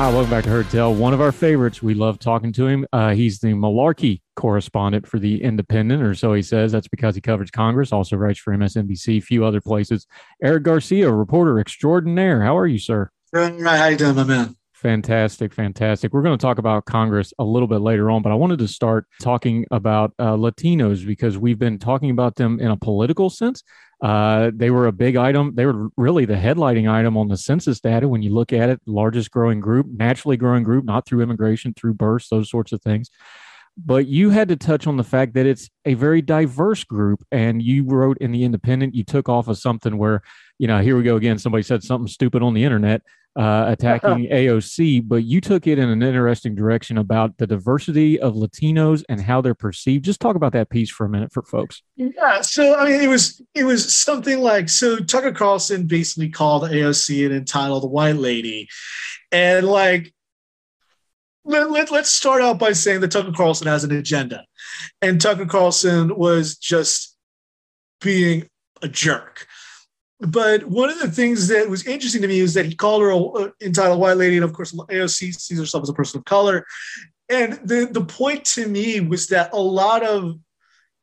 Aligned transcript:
Ah, 0.00 0.12
welcome 0.12 0.30
back 0.30 0.44
to 0.44 0.50
Heard 0.50 0.70
Tell. 0.70 0.94
One 0.94 1.12
of 1.12 1.20
our 1.20 1.32
favorites. 1.32 1.82
We 1.82 1.92
love 1.92 2.20
talking 2.20 2.52
to 2.52 2.68
him. 2.68 2.86
Uh, 2.92 3.14
he's 3.14 3.40
the 3.40 3.48
Malarkey 3.48 4.20
correspondent 4.36 5.08
for 5.08 5.18
the 5.18 5.42
Independent, 5.42 6.04
or 6.04 6.14
so 6.14 6.34
he 6.34 6.42
says. 6.42 6.70
That's 6.70 6.86
because 6.86 7.16
he 7.16 7.20
covers 7.20 7.50
Congress. 7.50 7.92
Also 7.92 8.16
writes 8.16 8.38
for 8.38 8.56
MSNBC, 8.56 9.18
a 9.18 9.20
few 9.20 9.44
other 9.44 9.60
places. 9.60 10.06
Eric 10.40 10.62
Garcia, 10.62 11.10
reporter 11.10 11.58
extraordinaire. 11.58 12.42
How 12.42 12.56
are 12.56 12.68
you, 12.68 12.78
sir? 12.78 13.10
Right, 13.32 13.60
how 13.60 13.86
you 13.86 13.96
doing, 13.96 14.14
my 14.14 14.22
man? 14.22 14.56
Fantastic, 14.72 15.52
fantastic. 15.52 16.12
We're 16.12 16.22
going 16.22 16.38
to 16.38 16.40
talk 16.40 16.58
about 16.58 16.84
Congress 16.84 17.34
a 17.40 17.44
little 17.44 17.66
bit 17.66 17.80
later 17.80 18.08
on, 18.08 18.22
but 18.22 18.30
I 18.30 18.36
wanted 18.36 18.60
to 18.60 18.68
start 18.68 19.06
talking 19.20 19.66
about 19.72 20.14
uh, 20.20 20.36
Latinos 20.36 21.04
because 21.04 21.36
we've 21.36 21.58
been 21.58 21.80
talking 21.80 22.10
about 22.10 22.36
them 22.36 22.60
in 22.60 22.70
a 22.70 22.76
political 22.76 23.30
sense. 23.30 23.64
Uh, 24.00 24.50
they 24.54 24.70
were 24.70 24.86
a 24.86 24.92
big 24.92 25.16
item. 25.16 25.54
They 25.54 25.66
were 25.66 25.88
really 25.96 26.24
the 26.24 26.34
headlighting 26.34 26.90
item 26.90 27.16
on 27.16 27.28
the 27.28 27.36
census 27.36 27.80
data 27.80 28.08
when 28.08 28.22
you 28.22 28.32
look 28.32 28.52
at 28.52 28.68
it. 28.68 28.80
Largest 28.86 29.30
growing 29.30 29.60
group, 29.60 29.86
naturally 29.88 30.36
growing 30.36 30.62
group, 30.62 30.84
not 30.84 31.06
through 31.06 31.22
immigration, 31.22 31.74
through 31.74 31.94
births, 31.94 32.28
those 32.28 32.50
sorts 32.50 32.72
of 32.72 32.80
things. 32.82 33.10
But 33.76 34.06
you 34.06 34.30
had 34.30 34.48
to 34.48 34.56
touch 34.56 34.86
on 34.86 34.96
the 34.96 35.04
fact 35.04 35.34
that 35.34 35.46
it's 35.46 35.70
a 35.84 35.94
very 35.94 36.20
diverse 36.20 36.84
group. 36.84 37.24
And 37.30 37.62
you 37.62 37.84
wrote 37.84 38.18
in 38.18 38.32
The 38.32 38.44
Independent, 38.44 38.94
you 38.94 39.04
took 39.04 39.28
off 39.28 39.48
of 39.48 39.58
something 39.58 39.96
where, 39.98 40.22
you 40.58 40.66
know, 40.66 40.80
here 40.80 40.96
we 40.96 41.02
go 41.02 41.16
again. 41.16 41.38
Somebody 41.38 41.62
said 41.62 41.82
something 41.82 42.08
stupid 42.08 42.42
on 42.42 42.54
the 42.54 42.64
internet 42.64 43.02
uh, 43.38 43.66
attacking 43.68 44.28
AOC, 44.28 45.06
but 45.06 45.24
you 45.24 45.40
took 45.40 45.66
it 45.66 45.78
in 45.78 45.88
an 45.88 46.02
interesting 46.02 46.54
direction 46.54 46.98
about 46.98 47.38
the 47.38 47.46
diversity 47.46 48.20
of 48.20 48.34
Latinos 48.34 49.04
and 49.08 49.20
how 49.20 49.40
they're 49.40 49.54
perceived. 49.54 50.04
Just 50.04 50.20
talk 50.20 50.36
about 50.36 50.52
that 50.52 50.68
piece 50.68 50.90
for 50.90 51.06
a 51.06 51.08
minute 51.08 51.32
for 51.32 51.42
folks. 51.42 51.82
Yeah, 51.96 52.40
so 52.40 52.74
I 52.74 52.90
mean, 52.90 53.00
it 53.00 53.08
was 53.08 53.40
it 53.54 53.64
was 53.64 53.94
something 53.94 54.40
like 54.40 54.68
so 54.68 54.98
Tucker 54.98 55.32
Carlson 55.32 55.86
basically 55.86 56.28
called 56.28 56.64
AOC 56.64 57.24
an 57.24 57.32
entitled 57.32 57.90
white 57.90 58.16
lady, 58.16 58.68
and 59.30 59.66
like 59.66 60.12
let, 61.44 61.70
let, 61.70 61.90
let's 61.90 62.10
start 62.10 62.42
out 62.42 62.58
by 62.58 62.72
saying 62.72 63.00
that 63.00 63.10
Tucker 63.10 63.32
Carlson 63.32 63.68
has 63.68 63.84
an 63.84 63.92
agenda, 63.92 64.44
and 65.00 65.20
Tucker 65.20 65.46
Carlson 65.46 66.16
was 66.16 66.56
just 66.56 67.16
being 68.00 68.48
a 68.82 68.88
jerk. 68.88 69.46
But 70.20 70.64
one 70.64 70.90
of 70.90 70.98
the 70.98 71.10
things 71.10 71.46
that 71.48 71.68
was 71.68 71.86
interesting 71.86 72.22
to 72.22 72.28
me 72.28 72.40
is 72.40 72.54
that 72.54 72.66
he 72.66 72.74
called 72.74 73.02
her 73.02 73.10
a, 73.10 73.52
entitled 73.64 74.00
white 74.00 74.16
lady, 74.16 74.36
and 74.36 74.44
of 74.44 74.52
course, 74.52 74.72
AOC 74.72 75.34
sees 75.34 75.58
herself 75.58 75.82
as 75.82 75.88
a 75.88 75.94
person 75.94 76.18
of 76.18 76.24
color. 76.24 76.66
And 77.28 77.54
the 77.64 77.88
the 77.90 78.04
point 78.04 78.44
to 78.46 78.66
me 78.66 79.00
was 79.00 79.28
that 79.28 79.52
a 79.52 79.60
lot 79.60 80.02
of 80.02 80.38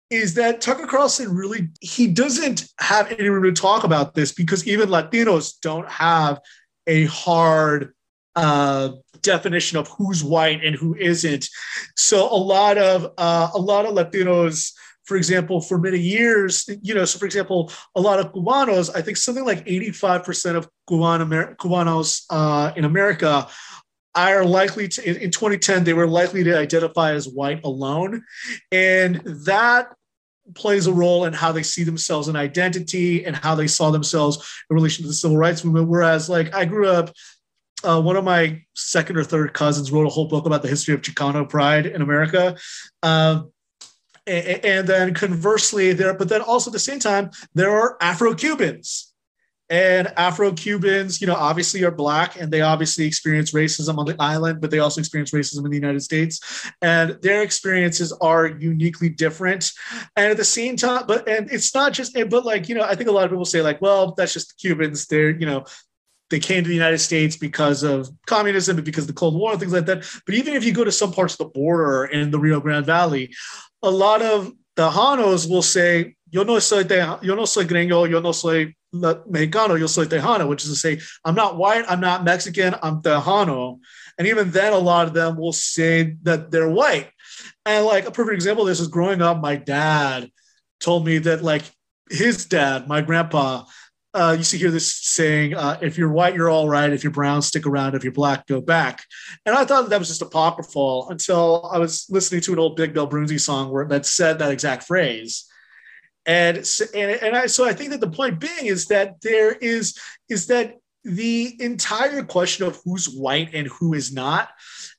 is 0.09 0.33
that 0.35 0.61
Tucker 0.61 0.85
Carlson 0.85 1.33
really 1.33 1.69
he 1.81 2.07
doesn't 2.07 2.67
have 2.79 3.11
any 3.11 3.29
room 3.29 3.43
to 3.43 3.59
talk 3.59 3.83
about 3.83 4.15
this 4.15 4.31
because 4.31 4.67
even 4.67 4.89
Latinos 4.89 5.59
don't 5.61 5.89
have 5.89 6.39
a 6.87 7.05
hard 7.05 7.93
uh, 8.35 8.89
definition 9.21 9.77
of 9.77 9.87
who's 9.87 10.23
white 10.23 10.63
and 10.63 10.75
who 10.75 10.95
isn't. 10.95 11.47
So 11.95 12.29
a 12.29 12.35
lot 12.35 12.77
of 12.77 13.13
uh, 13.17 13.49
a 13.53 13.59
lot 13.59 13.85
of 13.85 13.93
Latinos 13.93 14.73
for 15.05 15.17
example, 15.17 15.61
for 15.61 15.77
many 15.77 15.99
years, 15.99 16.67
you 16.81 16.93
know, 16.93 17.05
so 17.05 17.19
for 17.19 17.25
example, 17.25 17.71
a 17.95 18.01
lot 18.01 18.19
of 18.19 18.33
Cubanos, 18.33 18.89
I 18.93 19.01
think 19.01 19.17
something 19.17 19.45
like 19.45 19.65
85% 19.65 20.55
of 20.55 20.69
Cuban 20.87 21.55
Cubanos 21.55 22.25
uh, 22.29 22.73
in 22.75 22.85
America 22.85 23.47
are 24.15 24.45
likely 24.45 24.87
to, 24.87 25.09
in, 25.09 25.15
in 25.17 25.31
2010, 25.31 25.83
they 25.83 25.93
were 25.93 26.07
likely 26.07 26.43
to 26.43 26.57
identify 26.57 27.11
as 27.13 27.27
white 27.27 27.63
alone. 27.63 28.23
And 28.71 29.21
that 29.45 29.93
plays 30.53 30.87
a 30.87 30.93
role 30.93 31.25
in 31.25 31.33
how 31.33 31.51
they 31.51 31.63
see 31.63 31.83
themselves 31.83 32.27
in 32.27 32.35
identity 32.35 33.25
and 33.25 33.35
how 33.35 33.55
they 33.55 33.67
saw 33.67 33.91
themselves 33.91 34.37
in 34.69 34.75
relation 34.75 35.03
to 35.03 35.07
the 35.07 35.13
civil 35.13 35.37
rights 35.37 35.63
movement. 35.63 35.87
Whereas, 35.87 36.29
like, 36.29 36.53
I 36.53 36.65
grew 36.65 36.87
up 36.87 37.11
uh, 37.83 38.01
one 38.01 38.15
of 38.15 38.23
my 38.23 38.61
second 38.73 39.17
or 39.17 39.23
third 39.23 39.53
cousins 39.53 39.91
wrote 39.91 40.07
a 40.07 40.09
whole 40.09 40.27
book 40.27 40.45
about 40.45 40.61
the 40.61 40.67
history 40.67 40.93
of 40.93 41.01
Chicano 41.01 41.47
pride 41.47 41.85
in 41.85 42.01
America. 42.01 42.57
Uh, 43.03 43.43
and 44.27 44.87
then 44.87 45.13
conversely 45.13 45.93
there 45.93 46.13
but 46.13 46.29
then 46.29 46.41
also 46.41 46.69
at 46.69 46.73
the 46.73 46.79
same 46.79 46.99
time 46.99 47.29
there 47.53 47.71
are 47.71 47.97
afro-cubans. 48.01 49.11
And 49.67 50.07
afro-cubans 50.15 51.21
you 51.21 51.27
know 51.27 51.35
obviously 51.35 51.83
are 51.83 51.91
black 51.91 52.39
and 52.39 52.51
they 52.51 52.61
obviously 52.61 53.05
experience 53.05 53.51
racism 53.51 53.97
on 53.97 54.05
the 54.05 54.15
island 54.19 54.61
but 54.61 54.69
they 54.69 54.79
also 54.79 54.99
experience 54.99 55.31
racism 55.31 55.65
in 55.65 55.71
the 55.71 55.77
united 55.77 56.01
states. 56.01 56.69
And 56.81 57.17
their 57.21 57.41
experiences 57.41 58.11
are 58.21 58.45
uniquely 58.47 59.09
different. 59.09 59.71
And 60.15 60.31
at 60.31 60.37
the 60.37 60.45
same 60.45 60.77
time 60.77 61.05
but 61.07 61.27
and 61.27 61.51
it's 61.51 61.73
not 61.73 61.93
just 61.93 62.15
but 62.29 62.45
like 62.45 62.69
you 62.69 62.75
know 62.75 62.83
i 62.83 62.95
think 62.95 63.09
a 63.09 63.11
lot 63.11 63.25
of 63.25 63.31
people 63.31 63.45
say 63.45 63.61
like 63.61 63.81
well 63.81 64.13
that's 64.15 64.33
just 64.33 64.49
the 64.49 64.55
cubans. 64.59 65.07
They're 65.07 65.31
you 65.31 65.45
know 65.45 65.65
they 66.29 66.39
came 66.39 66.63
to 66.63 66.67
the 66.67 66.73
United 66.73 66.97
States 66.97 67.37
because 67.37 67.83
of 67.83 68.09
communism 68.25 68.81
because 68.81 69.03
of 69.03 69.07
the 69.07 69.13
Cold 69.13 69.35
War 69.35 69.51
and 69.51 69.59
things 69.59 69.73
like 69.73 69.85
that. 69.85 70.03
But 70.25 70.35
even 70.35 70.55
if 70.55 70.63
you 70.63 70.73
go 70.73 70.83
to 70.83 70.91
some 70.91 71.11
parts 71.11 71.33
of 71.35 71.37
the 71.37 71.45
border 71.45 72.05
in 72.05 72.31
the 72.31 72.39
Rio 72.39 72.59
Grande 72.59 72.85
Valley, 72.85 73.33
a 73.85 73.89
lot 73.89 74.21
of 74.21 74.51
Tejanos 74.75 75.49
will 75.49 75.61
say, 75.61 76.15
yo 76.29 76.43
no 76.43 76.59
soy, 76.59 76.83
te, 76.83 76.97
yo 77.21 77.35
no 77.35 77.45
soy 77.45 77.63
gringo, 77.63 78.03
yo 78.03 78.19
no 78.19 78.31
soy 78.31 78.75
mexicano, 78.93 79.79
yo 79.79 79.87
soy 79.87 80.05
tejano, 80.05 80.47
which 80.47 80.63
is 80.63 80.69
to 80.69 80.75
say, 80.75 80.99
I'm 81.23 81.35
not 81.35 81.57
white, 81.57 81.85
I'm 81.87 82.01
not 82.01 82.23
Mexican, 82.23 82.75
I'm 82.81 83.01
tejano. 83.01 83.79
And 84.17 84.27
even 84.27 84.51
then, 84.51 84.73
a 84.73 84.77
lot 84.77 85.07
of 85.07 85.13
them 85.13 85.37
will 85.37 85.53
say 85.53 86.15
that 86.23 86.51
they're 86.51 86.69
white. 86.69 87.09
And 87.65 87.85
like 87.85 88.05
a 88.05 88.11
perfect 88.11 88.35
example 88.35 88.63
of 88.63 88.69
this 88.69 88.79
is 88.79 88.87
growing 88.87 89.21
up, 89.21 89.41
my 89.41 89.55
dad 89.55 90.29
told 90.79 91.05
me 91.05 91.19
that 91.19 91.43
like 91.43 91.63
his 92.09 92.45
dad, 92.45 92.87
my 92.87 93.01
grandpa, 93.01 93.63
uh, 94.15 94.31
you 94.37 94.43
see 94.43 94.57
hear 94.57 94.71
this 94.71 94.95
saying, 94.95 95.53
uh, 95.53 95.77
if 95.81 95.97
you're 95.97 96.11
white, 96.11 96.33
you're 96.33 96.49
all 96.49 96.69
right. 96.69 96.91
If 96.91 97.03
you're 97.03 97.11
brown, 97.11 97.41
stick 97.41 97.67
around. 97.67 97.95
If 97.95 98.03
you're 98.03 98.13
black, 98.13 98.47
go 98.47 98.61
back. 98.61 99.03
And 99.45 99.53
I 99.53 99.65
thought 99.65 99.83
that, 99.83 99.89
that 99.89 99.99
was 99.99 100.07
just 100.07 100.21
apocryphal 100.21 101.09
until 101.09 101.69
I 101.71 101.77
was 101.79 102.07
listening 102.09 102.41
to 102.41 102.53
an 102.53 102.59
old 102.59 102.77
Big 102.77 102.93
Bill 102.93 103.09
Broonzy 103.09 103.39
song 103.39 103.71
where 103.71 103.85
that 103.85 104.05
said 104.05 104.39
that 104.39 104.51
exact 104.51 104.83
phrase. 104.83 105.45
And, 106.25 106.57
and, 106.95 107.11
and 107.11 107.35
I, 107.35 107.47
so 107.47 107.65
I 107.65 107.73
think 107.73 107.91
that 107.91 107.99
the 107.99 108.09
point 108.09 108.39
being 108.39 108.65
is 108.65 108.85
that 108.87 109.21
there 109.21 109.51
is, 109.51 109.99
is 110.29 110.47
that 110.47 110.75
the 111.03 111.55
entire 111.61 112.23
question 112.23 112.65
of 112.65 112.79
who's 112.83 113.09
white 113.09 113.53
and 113.53 113.67
who 113.67 113.93
is 113.93 114.13
not 114.13 114.49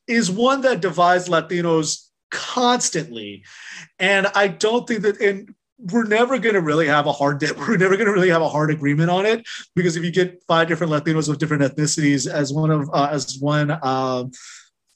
is 0.06 0.30
one 0.30 0.60
that 0.60 0.80
divides 0.80 1.28
Latinos 1.28 2.06
constantly. 2.30 3.44
And 3.98 4.26
I 4.34 4.48
don't 4.48 4.86
think 4.86 5.02
that, 5.02 5.20
and 5.20 5.54
we're 5.78 6.05
never 6.05 6.38
going 6.38 6.55
to 6.55 6.61
really 6.61 6.87
have 6.87 7.06
a 7.06 7.12
hard 7.12 7.43
we're 7.58 7.76
never 7.76 7.96
going 7.96 8.06
to 8.06 8.12
really 8.12 8.31
have 8.31 8.43
a 8.43 8.49
hard 8.49 8.70
agreement 8.70 9.11
on 9.11 9.26
it 9.26 9.46
because 9.75 9.96
if 9.96 10.05
you 10.05 10.11
get 10.11 10.43
five 10.49 10.69
different 10.69 10.93
Latinos 10.93 11.28
of 11.28 11.38
different 11.38 11.62
ethnicities, 11.62 12.31
as 12.31 12.52
one 12.52 12.70
of 12.70 12.88
uh, 12.93 13.08
as 13.11 13.38
one 13.38 13.70
um, 13.82 14.31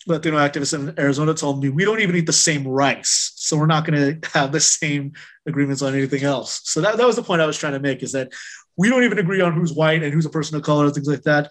Latino 0.06 0.38
activist 0.38 0.75
in 0.75 0.99
Arizona 0.99 1.35
told 1.35 1.62
me, 1.62 1.69
we 1.69 1.85
don't 1.85 2.00
even 2.00 2.17
eat 2.17 2.27
the 2.27 2.32
same 2.32 2.67
rice, 2.67 3.32
so 3.37 3.56
we're 3.56 3.67
not 3.67 3.85
going 3.85 4.21
to 4.21 4.29
have 4.31 4.53
the 4.53 4.61
same 4.61 5.12
agreements 5.47 5.82
on 5.82 5.94
anything 5.94 6.23
else. 6.23 6.61
So 6.65 6.81
that, 6.81 6.97
that 6.97 7.06
was 7.06 7.17
the 7.17 7.23
point 7.23 7.43
I 7.43 7.47
was 7.47 7.59
trying 7.59 7.75
to 7.75 7.81
make 7.81 8.03
is 8.03 8.12
that 8.12 8.32
we 8.77 8.88
don't 8.88 9.05
even 9.05 9.19
agree 9.19 9.41
on 9.41 9.53
who's 9.53 9.73
white 9.73 10.03
and 10.03 10.12
who's 10.12 10.27
a 10.27 10.31
person 10.31 10.56
of 10.56 10.62
color 10.62 10.91
things 10.91 11.09
like 11.09 11.23
that. 11.23 11.50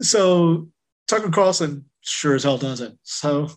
So 0.00 0.68
Tucker 1.08 1.30
Carlson 1.30 1.86
sure 2.02 2.34
as 2.34 2.44
hell 2.44 2.58
doesn't. 2.58 2.98
So 3.02 3.50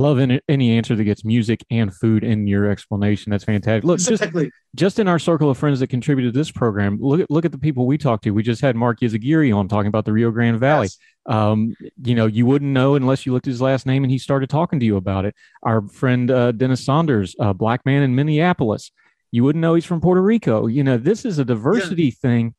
love 0.00 0.18
any, 0.18 0.40
any 0.48 0.76
answer 0.76 0.96
that 0.96 1.04
gets 1.04 1.24
music 1.24 1.64
and 1.70 1.94
food 1.94 2.24
in 2.24 2.46
your 2.46 2.70
explanation. 2.70 3.30
That's 3.30 3.44
fantastic. 3.44 3.84
Look, 3.84 4.00
exactly. 4.00 4.44
just, 4.44 4.54
just 4.74 4.98
in 4.98 5.08
our 5.08 5.18
circle 5.18 5.50
of 5.50 5.58
friends 5.58 5.80
that 5.80 5.88
contributed 5.88 6.32
to 6.32 6.38
this 6.38 6.50
program, 6.50 6.98
look 7.00 7.20
at 7.20 7.30
look 7.30 7.44
at 7.44 7.52
the 7.52 7.58
people 7.58 7.86
we 7.86 7.98
talked 7.98 8.24
to. 8.24 8.30
We 8.30 8.42
just 8.42 8.60
had 8.60 8.76
Mark 8.76 9.00
Yzaguirre 9.00 9.54
on 9.54 9.68
talking 9.68 9.88
about 9.88 10.04
the 10.04 10.12
Rio 10.12 10.30
Grande 10.30 10.58
Valley. 10.58 10.86
Yes. 10.86 10.98
Um, 11.26 11.74
you 12.02 12.14
know, 12.14 12.26
you 12.26 12.46
wouldn't 12.46 12.70
know 12.70 12.94
unless 12.94 13.26
you 13.26 13.32
looked 13.32 13.46
at 13.46 13.50
his 13.50 13.60
last 13.60 13.86
name 13.86 14.02
and 14.04 14.10
he 14.10 14.18
started 14.18 14.50
talking 14.50 14.80
to 14.80 14.86
you 14.86 14.96
about 14.96 15.24
it. 15.24 15.34
Our 15.62 15.86
friend 15.88 16.30
uh, 16.30 16.52
Dennis 16.52 16.84
Saunders, 16.84 17.36
a 17.38 17.54
black 17.54 17.84
man 17.84 18.02
in 18.02 18.14
Minneapolis, 18.14 18.90
you 19.30 19.44
wouldn't 19.44 19.60
know 19.60 19.74
he's 19.74 19.84
from 19.84 20.00
Puerto 20.00 20.22
Rico. 20.22 20.66
You 20.66 20.82
know, 20.82 20.96
this 20.96 21.24
is 21.24 21.38
a 21.38 21.44
diversity 21.44 22.06
yeah. 22.06 22.20
thing 22.22 22.54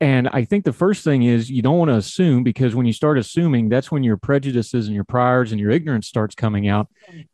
and 0.00 0.28
I 0.28 0.44
think 0.44 0.64
the 0.64 0.74
first 0.74 1.04
thing 1.04 1.22
is 1.22 1.50
you 1.50 1.62
don't 1.62 1.78
want 1.78 1.88
to 1.88 1.96
assume 1.96 2.42
because 2.42 2.74
when 2.74 2.84
you 2.84 2.92
start 2.92 3.16
assuming, 3.16 3.70
that's 3.70 3.90
when 3.90 4.04
your 4.04 4.18
prejudices 4.18 4.86
and 4.86 4.94
your 4.94 5.04
priors 5.04 5.52
and 5.52 5.60
your 5.60 5.70
ignorance 5.70 6.06
starts 6.06 6.34
coming 6.34 6.68
out. 6.68 6.88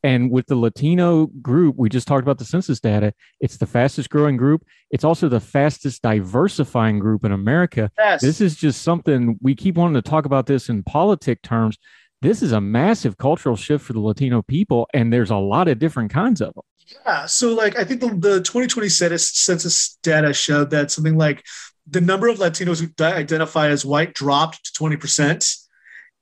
And 0.05 0.31
with 0.31 0.47
the 0.47 0.55
Latino 0.55 1.27
group, 1.27 1.75
we 1.77 1.89
just 1.89 2.07
talked 2.07 2.23
about 2.23 2.39
the 2.39 2.45
census 2.45 2.79
data. 2.79 3.15
It's 3.41 3.57
the 3.57 3.67
fastest 3.67 4.11
growing 4.11 4.37
group. 4.37 4.65
It's 4.93 5.03
also 5.03 5.29
the 5.29 5.41
fastest 5.41 6.03
diversifying 6.03 7.01
group 7.01 7.25
in 7.25 7.33
America. 7.33 7.91
Yes. 7.99 8.23
This 8.23 8.41
is 8.41 8.55
just 8.55 8.83
something 8.83 9.39
we 9.43 9.57
keep 9.57 9.77
wanting 9.77 10.01
to 10.01 10.09
talk 10.09 10.25
about 10.25 10.47
this 10.47 10.69
in 10.69 10.85
politic 10.85 11.43
terms. 11.43 11.79
This 12.21 12.43
is 12.43 12.53
a 12.53 12.61
massive 12.61 13.19
cultural 13.19 13.57
shift 13.57 13.85
for 13.85 13.93
the 13.93 14.01
Latino 14.01 14.41
people, 14.41 14.87
and 14.95 15.13
there's 15.13 15.31
a 15.31 15.37
lot 15.37 15.67
of 15.67 15.81
different 15.81 16.13
kinds 16.13 16.41
of 16.41 16.55
them. 16.55 16.63
Yeah. 17.05 17.27
So, 17.27 17.55
like, 17.55 17.77
I 17.77 17.85
think 17.85 18.01
the, 18.01 18.09
the 18.09 18.37
2020 18.41 18.89
census 18.89 19.99
data 20.05 20.33
showed 20.33 20.71
that 20.71 20.93
something 20.93 21.17
like 21.17 21.43
the 21.89 22.01
number 22.01 22.29
of 22.29 22.39
Latinos 22.39 22.81
who 22.81 23.05
identify 23.05 23.69
as 23.69 23.85
white 23.85 24.15
dropped 24.15 24.75
to 24.75 24.83
20%, 24.83 25.59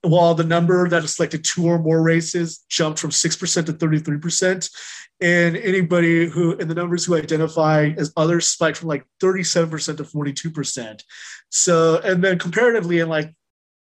while 0.03 0.35
the 0.35 0.45
number 0.45 0.89
that 0.89 1.07
selected 1.09 1.45
two 1.45 1.67
or 1.67 1.79
more 1.79 2.03
races 2.03 2.65
jumped 2.69 2.99
from 2.99 3.11
6% 3.11 3.67
to 3.67 3.73
33%. 3.73 4.71
And 5.21 5.57
anybody 5.59 6.27
who, 6.27 6.59
and 6.59 6.71
the 6.71 6.75
numbers 6.75 7.05
who 7.05 7.15
identify 7.17 7.91
as 7.99 8.13
others 8.17 8.49
spiked 8.49 8.79
from 8.79 8.89
like 8.89 9.05
37% 9.23 9.99
to 9.99 10.05
42%. 10.05 11.03
So, 11.51 11.99
and 11.99 12.25
then 12.25 12.39
comparatively 12.39 13.01
in 13.01 13.11
like 13.11 13.35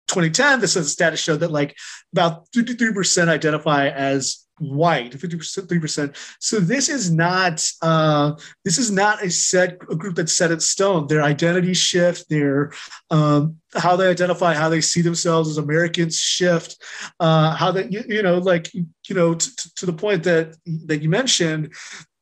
2010, 0.09 0.61
this 0.61 0.77
is 0.77 0.97
data 0.97 1.17
showed 1.17 1.41
that 1.41 1.51
like 1.51 1.77
about 2.13 2.51
53% 2.53 3.29
identify 3.29 3.89
as 3.89 4.47
white 4.59 5.13
53 5.13 5.79
percent 5.79 6.17
so 6.41 6.59
this 6.59 6.89
is 6.89 7.11
not 7.11 7.63
uh, 7.83 8.33
this 8.65 8.79
is 8.79 8.91
not 8.91 9.23
a 9.23 9.31
set 9.31 9.77
a 9.91 9.97
group 9.97 10.15
that's 10.15 10.33
set 10.33 10.51
in 10.51 10.61
stone. 10.61 11.07
Their 11.07 11.23
identity 11.23 11.75
shift 11.75 12.29
their 12.29 12.73
um, 13.11 13.57
how 13.75 13.97
they 13.97 14.09
identify 14.09 14.55
how 14.55 14.69
they 14.69 14.81
see 14.81 15.03
themselves 15.03 15.51
as 15.51 15.59
americans 15.59 16.19
shift 16.19 16.83
uh, 17.21 17.55
how 17.55 17.71
that 17.73 17.93
you, 17.93 18.03
you, 18.09 18.23
know 18.23 18.39
like 18.39 18.73
you 18.73 18.87
know 19.11 19.35
t- 19.35 19.51
t- 19.59 19.71
to 19.77 19.87
the 19.87 19.93
point 19.93 20.23
that 20.25 20.57
that 20.87 21.03
you 21.03 21.11
mentioned 21.11 21.75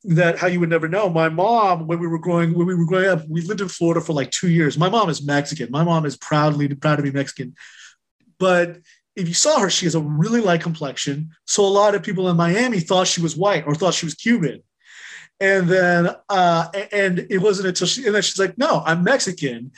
that 0.04 0.38
how 0.38 0.46
you 0.46 0.60
would 0.60 0.68
never 0.68 0.88
know 0.88 1.08
my 1.08 1.28
mom 1.28 1.86
when 1.86 1.98
we 1.98 2.06
were 2.06 2.18
growing 2.18 2.52
when 2.54 2.66
we 2.66 2.74
were 2.74 2.84
growing 2.84 3.08
up 3.08 3.26
we 3.28 3.40
lived 3.40 3.62
in 3.62 3.68
florida 3.68 4.00
for 4.00 4.12
like 4.12 4.30
two 4.30 4.50
years 4.50 4.76
my 4.76 4.88
mom 4.88 5.08
is 5.08 5.24
mexican 5.24 5.70
my 5.70 5.82
mom 5.82 6.04
is 6.04 6.16
proudly 6.16 6.68
proud 6.74 6.96
to 6.96 7.02
be 7.02 7.10
mexican 7.10 7.54
but 8.38 8.78
if 9.16 9.28
you 9.28 9.34
saw 9.34 9.60
her, 9.60 9.70
she 9.70 9.86
has 9.86 9.94
a 9.94 10.00
really 10.00 10.40
light 10.40 10.60
complexion. 10.60 11.30
So 11.46 11.64
a 11.64 11.68
lot 11.68 11.94
of 11.94 12.02
people 12.02 12.28
in 12.28 12.36
Miami 12.36 12.80
thought 12.80 13.06
she 13.06 13.22
was 13.22 13.36
white 13.36 13.64
or 13.66 13.74
thought 13.74 13.94
she 13.94 14.06
was 14.06 14.14
Cuban. 14.14 14.62
And 15.40 15.68
then, 15.68 16.10
uh, 16.28 16.68
and 16.92 17.26
it 17.30 17.38
wasn't 17.38 17.68
until 17.68 17.86
she, 17.86 18.06
and 18.06 18.14
then 18.14 18.22
she's 18.22 18.38
like, 18.38 18.56
no, 18.58 18.82
I'm 18.84 19.04
Mexican. 19.04 19.72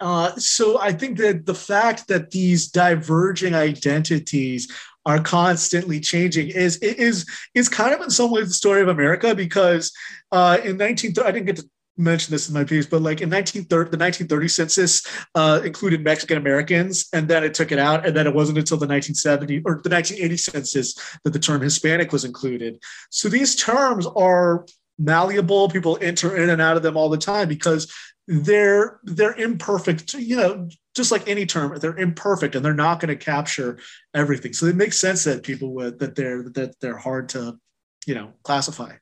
Uh, 0.00 0.34
so 0.36 0.78
I 0.78 0.92
think 0.92 1.18
that 1.18 1.46
the 1.46 1.54
fact 1.54 2.08
that 2.08 2.30
these 2.30 2.68
diverging 2.68 3.54
identities 3.54 4.70
are 5.06 5.20
constantly 5.20 6.00
changing 6.00 6.48
is 6.48 6.76
is 6.78 7.24
is 7.54 7.68
kind 7.68 7.94
of 7.94 8.00
in 8.02 8.10
some 8.10 8.30
ways 8.30 8.48
the 8.48 8.54
story 8.54 8.82
of 8.82 8.88
America 8.88 9.34
because 9.34 9.92
uh, 10.32 10.58
in 10.62 10.76
19 10.76 11.14
I 11.24 11.30
didn't 11.30 11.46
get 11.46 11.56
to 11.56 11.70
mention 11.96 12.30
this 12.32 12.48
in 12.48 12.54
my 12.54 12.64
piece, 12.64 12.86
but 12.86 13.00
like 13.00 13.22
in 13.22 13.30
1930, 13.30 13.90
the 13.90 13.96
1930 13.96 14.48
census 14.48 15.06
uh, 15.34 15.62
included 15.64 16.04
Mexican 16.04 16.36
Americans, 16.36 17.08
and 17.12 17.26
then 17.26 17.42
it 17.42 17.54
took 17.54 17.72
it 17.72 17.78
out, 17.78 18.06
and 18.06 18.14
then 18.14 18.26
it 18.26 18.34
wasn't 18.34 18.58
until 18.58 18.76
the 18.76 18.86
1970 18.86 19.62
or 19.64 19.80
the 19.82 19.88
1980 19.88 20.36
census 20.36 21.18
that 21.24 21.30
the 21.30 21.38
term 21.38 21.62
Hispanic 21.62 22.12
was 22.12 22.24
included. 22.24 22.82
So 23.10 23.28
these 23.28 23.56
terms 23.56 24.06
are 24.06 24.66
malleable. 24.98 25.68
People 25.68 25.98
enter 26.00 26.36
in 26.36 26.50
and 26.50 26.60
out 26.60 26.76
of 26.76 26.82
them 26.82 26.96
all 26.96 27.08
the 27.08 27.18
time 27.18 27.48
because 27.48 27.92
they're 28.26 29.00
they're 29.04 29.34
imperfect. 29.34 30.14
You 30.14 30.36
know, 30.36 30.68
just 30.94 31.12
like 31.12 31.28
any 31.28 31.46
term, 31.46 31.78
they're 31.78 31.96
imperfect, 31.96 32.54
and 32.54 32.64
they're 32.64 32.74
not 32.74 33.00
going 33.00 33.16
to 33.16 33.24
capture 33.24 33.78
everything. 34.14 34.52
So 34.52 34.66
it 34.66 34.76
makes 34.76 34.98
sense 34.98 35.24
that 35.24 35.42
people 35.42 35.74
would 35.74 35.98
that 36.00 36.14
they're 36.14 36.44
that 36.54 36.78
they're 36.80 36.96
hard 36.96 37.28
to 37.30 37.58
you 38.06 38.14
know 38.14 38.32
classify. 38.42 38.92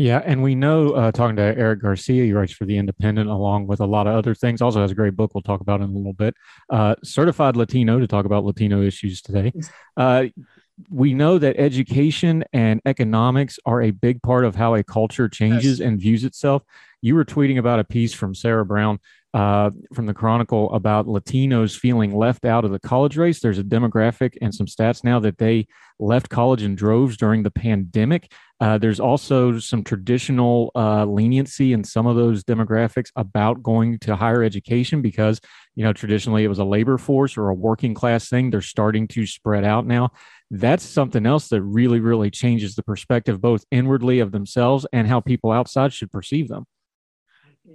Yeah, 0.00 0.22
and 0.24 0.44
we 0.44 0.54
know 0.54 0.92
uh, 0.92 1.10
talking 1.10 1.34
to 1.36 1.42
Eric 1.42 1.82
Garcia, 1.82 2.22
he 2.22 2.32
writes 2.32 2.52
for 2.52 2.64
the 2.64 2.78
Independent 2.78 3.28
along 3.28 3.66
with 3.66 3.80
a 3.80 3.86
lot 3.86 4.06
of 4.06 4.14
other 4.14 4.32
things. 4.32 4.62
Also 4.62 4.80
has 4.80 4.92
a 4.92 4.94
great 4.94 5.16
book 5.16 5.34
we'll 5.34 5.42
talk 5.42 5.60
about 5.60 5.80
in 5.80 5.90
a 5.90 5.92
little 5.92 6.12
bit. 6.12 6.34
Uh, 6.70 6.94
Certified 7.02 7.56
Latino 7.56 7.98
to 7.98 8.06
talk 8.06 8.24
about 8.24 8.44
Latino 8.44 8.80
issues 8.80 9.20
today. 9.20 9.52
Uh, 9.96 10.26
we 10.88 11.14
know 11.14 11.38
that 11.38 11.56
education 11.58 12.44
and 12.52 12.80
economics 12.86 13.58
are 13.66 13.82
a 13.82 13.90
big 13.90 14.22
part 14.22 14.44
of 14.44 14.54
how 14.54 14.76
a 14.76 14.84
culture 14.84 15.28
changes 15.28 15.80
yes. 15.80 15.86
and 15.86 16.00
views 16.00 16.22
itself. 16.22 16.62
You 17.00 17.14
were 17.14 17.24
tweeting 17.24 17.58
about 17.58 17.80
a 17.80 17.84
piece 17.84 18.12
from 18.12 18.34
Sarah 18.34 18.64
Brown 18.64 18.98
uh, 19.34 19.70
from 19.94 20.06
the 20.06 20.14
Chronicle 20.14 20.72
about 20.72 21.06
Latinos 21.06 21.78
feeling 21.78 22.16
left 22.16 22.44
out 22.44 22.64
of 22.64 22.72
the 22.72 22.80
college 22.80 23.16
race. 23.16 23.40
There's 23.40 23.58
a 23.58 23.64
demographic 23.64 24.36
and 24.40 24.54
some 24.54 24.66
stats 24.66 25.04
now 25.04 25.20
that 25.20 25.38
they 25.38 25.66
left 26.00 26.30
college 26.30 26.62
in 26.62 26.74
droves 26.74 27.16
during 27.16 27.42
the 27.42 27.50
pandemic. 27.50 28.32
Uh, 28.60 28.78
there's 28.78 28.98
also 28.98 29.58
some 29.58 29.84
traditional 29.84 30.72
uh, 30.74 31.04
leniency 31.04 31.72
in 31.72 31.84
some 31.84 32.06
of 32.06 32.16
those 32.16 32.42
demographics 32.42 33.10
about 33.16 33.62
going 33.62 33.98
to 34.00 34.16
higher 34.16 34.42
education 34.42 35.02
because, 35.02 35.40
you 35.76 35.84
know, 35.84 35.92
traditionally 35.92 36.44
it 36.44 36.48
was 36.48 36.58
a 36.58 36.64
labor 36.64 36.98
force 36.98 37.36
or 37.36 37.50
a 37.50 37.54
working 37.54 37.94
class 37.94 38.28
thing. 38.28 38.50
They're 38.50 38.60
starting 38.60 39.06
to 39.08 39.26
spread 39.26 39.64
out 39.64 39.86
now. 39.86 40.10
That's 40.50 40.82
something 40.82 41.26
else 41.26 41.48
that 41.48 41.62
really, 41.62 42.00
really 42.00 42.30
changes 42.30 42.74
the 42.74 42.82
perspective 42.82 43.40
both 43.40 43.64
inwardly 43.70 44.20
of 44.20 44.32
themselves 44.32 44.86
and 44.92 45.06
how 45.06 45.20
people 45.20 45.52
outside 45.52 45.92
should 45.92 46.10
perceive 46.10 46.48
them. 46.48 46.64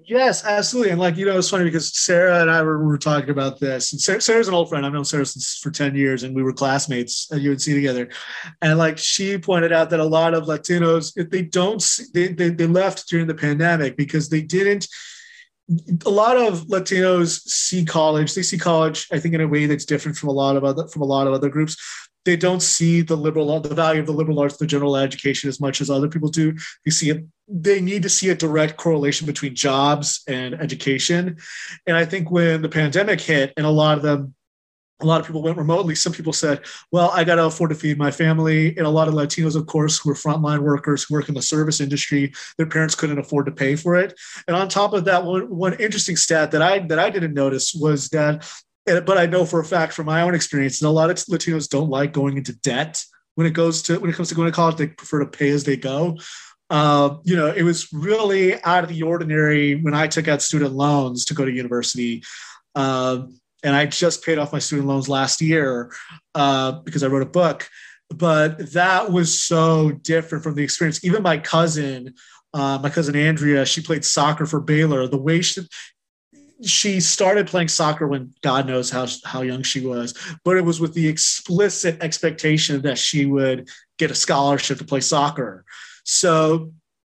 Yes, 0.01 0.43
absolutely. 0.43 0.91
And 0.91 0.99
like, 0.99 1.17
you 1.17 1.25
know, 1.25 1.37
it's 1.37 1.49
funny 1.49 1.65
because 1.65 1.95
Sarah 1.95 2.41
and 2.41 2.49
I 2.49 2.61
were, 2.63 2.83
were 2.83 2.97
talking 2.97 3.29
about 3.29 3.59
this. 3.59 3.93
And 3.93 4.01
Sarah, 4.01 4.21
Sarah's 4.21 4.47
an 4.47 4.53
old 4.53 4.69
friend. 4.69 4.85
I've 4.85 4.93
known 4.93 5.05
Sarah 5.05 5.25
since 5.25 5.57
for 5.57 5.71
10 5.71 5.95
years 5.95 6.23
and 6.23 6.35
we 6.35 6.41
were 6.41 6.53
classmates 6.53 7.31
at 7.31 7.39
UNC 7.39 7.61
together. 7.61 8.09
And 8.61 8.79
like 8.79 8.97
she 8.97 9.37
pointed 9.37 9.71
out 9.71 9.91
that 9.91 9.99
a 9.99 10.05
lot 10.05 10.33
of 10.33 10.45
Latinos, 10.45 11.13
if 11.15 11.29
they 11.29 11.43
don't, 11.43 11.83
they, 12.13 12.29
they, 12.29 12.49
they 12.49 12.67
left 12.67 13.07
during 13.07 13.27
the 13.27 13.35
pandemic 13.35 13.95
because 13.95 14.29
they 14.29 14.41
didn't, 14.41 14.87
a 16.05 16.09
lot 16.09 16.37
of 16.37 16.67
Latinos 16.67 17.41
see 17.43 17.85
college. 17.85 18.35
They 18.35 18.43
see 18.43 18.57
college, 18.57 19.07
I 19.11 19.19
think, 19.19 19.33
in 19.33 19.41
a 19.41 19.47
way 19.47 19.65
that's 19.65 19.85
different 19.85 20.17
from 20.17 20.29
a 20.29 20.33
lot 20.33 20.57
of 20.57 20.65
other 20.65 20.87
from 20.87 21.01
a 21.01 21.05
lot 21.05 21.25
of 21.25 21.33
other 21.33 21.47
groups 21.47 21.77
they 22.25 22.35
don't 22.35 22.61
see 22.61 23.01
the 23.01 23.15
liberal 23.15 23.59
the 23.59 23.75
value 23.75 23.99
of 23.99 24.05
the 24.05 24.13
liberal 24.13 24.39
arts 24.39 24.57
the 24.57 24.67
general 24.67 24.95
education 24.95 25.49
as 25.49 25.59
much 25.59 25.81
as 25.81 25.89
other 25.89 26.07
people 26.07 26.29
do. 26.29 26.55
They 26.85 26.91
see 26.91 27.09
it 27.09 27.25
they 27.47 27.81
need 27.81 28.03
to 28.03 28.09
see 28.09 28.29
a 28.29 28.35
direct 28.35 28.77
correlation 28.77 29.27
between 29.27 29.53
jobs 29.53 30.23
and 30.27 30.55
education. 30.55 31.37
And 31.87 31.97
i 31.97 32.05
think 32.05 32.31
when 32.31 32.61
the 32.61 32.69
pandemic 32.69 33.21
hit 33.21 33.53
and 33.57 33.65
a 33.65 33.69
lot 33.69 33.97
of 33.97 34.03
them 34.03 34.33
a 35.01 35.05
lot 35.05 35.19
of 35.19 35.27
people 35.27 35.41
went 35.41 35.57
remotely 35.57 35.95
some 35.95 36.13
people 36.13 36.31
said 36.31 36.61
well 36.91 37.09
i 37.13 37.25
got 37.25 37.35
to 37.35 37.45
afford 37.45 37.71
to 37.71 37.75
feed 37.75 37.97
my 37.97 38.11
family. 38.11 38.69
And 38.77 38.87
a 38.87 38.89
lot 38.89 39.07
of 39.07 39.13
latinos 39.13 39.55
of 39.55 39.65
course 39.65 39.99
who 39.99 40.11
are 40.11 40.15
frontline 40.15 40.59
workers 40.59 41.03
who 41.03 41.15
work 41.15 41.27
in 41.27 41.35
the 41.35 41.41
service 41.41 41.81
industry 41.81 42.33
their 42.57 42.67
parents 42.67 42.95
couldn't 42.95 43.19
afford 43.19 43.45
to 43.47 43.51
pay 43.51 43.75
for 43.75 43.95
it. 43.95 44.17
And 44.47 44.55
on 44.55 44.69
top 44.69 44.93
of 44.93 45.05
that 45.05 45.25
one, 45.25 45.49
one 45.49 45.73
interesting 45.73 46.15
stat 46.15 46.51
that 46.51 46.61
i 46.61 46.79
that 46.79 46.99
i 46.99 47.09
didn't 47.09 47.33
notice 47.33 47.73
was 47.73 48.09
that 48.09 48.49
but 48.85 49.17
I 49.17 49.25
know 49.25 49.45
for 49.45 49.59
a 49.59 49.65
fact 49.65 49.93
from 49.93 50.05
my 50.05 50.21
own 50.21 50.35
experience 50.35 50.79
that 50.79 50.87
a 50.87 50.89
lot 50.89 51.09
of 51.09 51.17
Latinos 51.17 51.69
don't 51.69 51.89
like 51.89 52.11
going 52.13 52.37
into 52.37 52.53
debt 52.59 53.03
when 53.35 53.47
it 53.47 53.51
goes 53.51 53.81
to 53.83 53.99
when 53.99 54.09
it 54.09 54.15
comes 54.15 54.29
to 54.29 54.35
going 54.35 54.51
to 54.51 54.55
college. 54.55 54.75
They 54.75 54.87
prefer 54.87 55.19
to 55.19 55.25
pay 55.25 55.49
as 55.49 55.63
they 55.63 55.77
go. 55.77 56.17
Uh, 56.69 57.17
you 57.23 57.35
know, 57.35 57.47
it 57.47 57.63
was 57.63 57.91
really 57.93 58.61
out 58.63 58.83
of 58.83 58.89
the 58.89 59.03
ordinary 59.03 59.75
when 59.75 59.93
I 59.93 60.07
took 60.07 60.27
out 60.27 60.41
student 60.41 60.73
loans 60.73 61.25
to 61.25 61.33
go 61.33 61.45
to 61.45 61.51
university. 61.51 62.23
Uh, 62.75 63.27
and 63.63 63.75
I 63.75 63.85
just 63.85 64.25
paid 64.25 64.37
off 64.37 64.51
my 64.51 64.59
student 64.59 64.87
loans 64.87 65.07
last 65.07 65.41
year 65.41 65.91
uh, 66.35 66.73
because 66.81 67.03
I 67.03 67.07
wrote 67.07 67.21
a 67.21 67.27
book. 67.27 67.69
But 68.09 68.73
that 68.73 69.11
was 69.11 69.41
so 69.41 69.91
different 69.91 70.43
from 70.43 70.55
the 70.55 70.63
experience. 70.63 71.03
Even 71.03 71.23
my 71.23 71.37
cousin, 71.37 72.13
uh, 72.53 72.79
my 72.81 72.89
cousin 72.89 73.15
Andrea, 73.15 73.65
she 73.65 73.81
played 73.81 74.05
soccer 74.05 74.45
for 74.45 74.59
Baylor. 74.59 75.07
The 75.07 75.17
way 75.17 75.41
she, 75.41 75.61
she 76.65 76.99
started 76.99 77.47
playing 77.47 77.67
soccer 77.67 78.07
when 78.07 78.33
God 78.41 78.67
knows 78.67 78.89
how 78.89 79.07
how 79.25 79.41
young 79.41 79.63
she 79.63 79.85
was, 79.85 80.13
but 80.43 80.57
it 80.57 80.65
was 80.65 80.79
with 80.79 80.93
the 80.93 81.07
explicit 81.07 82.01
expectation 82.01 82.81
that 82.81 82.97
she 82.97 83.25
would 83.25 83.69
get 83.97 84.11
a 84.11 84.15
scholarship 84.15 84.77
to 84.77 84.85
play 84.85 85.01
soccer. 85.01 85.65
So 86.03 86.71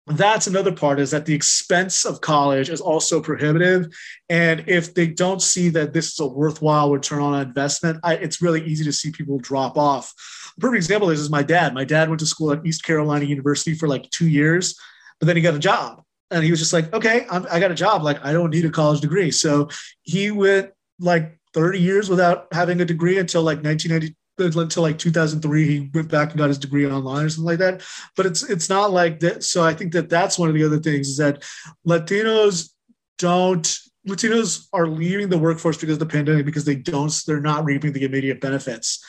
that's 0.07 0.47
another 0.47 0.71
part 0.71 0.99
is 0.99 1.11
that 1.11 1.25
the 1.25 1.33
expense 1.33 2.05
of 2.05 2.21
college 2.21 2.69
is 2.69 2.79
also 2.79 3.21
prohibitive. 3.21 3.87
And 4.29 4.63
if 4.65 4.93
they 4.93 5.07
don't 5.07 5.41
see 5.41 5.67
that 5.69 5.91
this 5.91 6.13
is 6.13 6.19
a 6.19 6.27
worthwhile 6.27 6.91
return 6.91 7.21
on 7.21 7.45
investment 7.45 7.99
I, 8.03 8.15
it's 8.15 8.41
really 8.41 8.63
easy 8.65 8.85
to 8.85 8.93
see 8.93 9.11
people 9.11 9.37
drop 9.37 9.77
off. 9.77 10.13
A 10.57 10.61
perfect 10.61 10.77
example 10.77 11.09
is, 11.09 11.19
is 11.19 11.29
my 11.29 11.43
dad. 11.43 11.73
My 11.73 11.83
dad 11.83 12.07
went 12.07 12.21
to 12.21 12.25
school 12.25 12.53
at 12.53 12.65
east 12.65 12.83
carolina 12.83 13.25
university 13.25 13.75
for 13.75 13.87
like 13.87 14.09
two 14.11 14.27
years 14.27 14.79
but 15.19 15.27
then 15.27 15.35
he 15.35 15.41
got 15.41 15.55
a 15.55 15.59
job 15.59 16.03
and 16.31 16.43
he 16.43 16.51
was 16.51 16.59
just 16.59 16.73
like 16.73 16.93
okay 16.93 17.25
I'm, 17.29 17.45
i 17.51 17.59
got 17.59 17.71
a 17.71 17.75
job. 17.75 18.03
Like 18.03 18.23
i 18.25 18.33
don't 18.33 18.49
need 18.49 18.65
a 18.65 18.69
college 18.69 19.01
degree. 19.01 19.31
So 19.31 19.69
he 20.03 20.31
went 20.31 20.71
like 20.99 21.37
30 21.53 21.79
years 21.79 22.09
without 22.09 22.47
having 22.51 22.81
a 22.81 22.85
degree 22.85 23.17
until 23.17 23.43
like 23.43 23.63
1990 23.63 24.15
until 24.39 24.83
like 24.83 24.99
2003 24.99 25.65
he 25.65 25.89
went 25.93 26.09
back 26.09 26.29
and 26.29 26.37
got 26.37 26.49
his 26.49 26.59
degree 26.59 26.85
online 26.85 27.25
or 27.25 27.29
something 27.29 27.45
like 27.45 27.59
that. 27.59 27.81
But 28.15 28.25
it's 28.25 28.43
it's 28.43 28.69
not 28.69 28.91
like 28.91 29.19
that. 29.21 29.43
So 29.43 29.63
i 29.63 29.73
think 29.73 29.93
that 29.93 30.09
that's 30.09 30.37
one 30.37 30.49
of 30.49 30.55
the 30.55 30.63
other 30.63 30.79
things 30.79 31.09
is 31.09 31.17
that 31.17 31.43
latinos 31.87 32.71
don't 33.17 33.77
latinos 34.07 34.67
are 34.73 34.87
leaving 34.87 35.29
the 35.29 35.37
workforce 35.37 35.77
because 35.77 35.93
of 35.93 35.99
the 35.99 36.05
pandemic 36.05 36.45
because 36.45 36.65
they 36.65 36.75
don't 36.75 37.13
they're 37.25 37.41
not 37.41 37.65
reaping 37.65 37.93
the 37.93 38.03
immediate 38.03 38.41
benefits. 38.41 39.03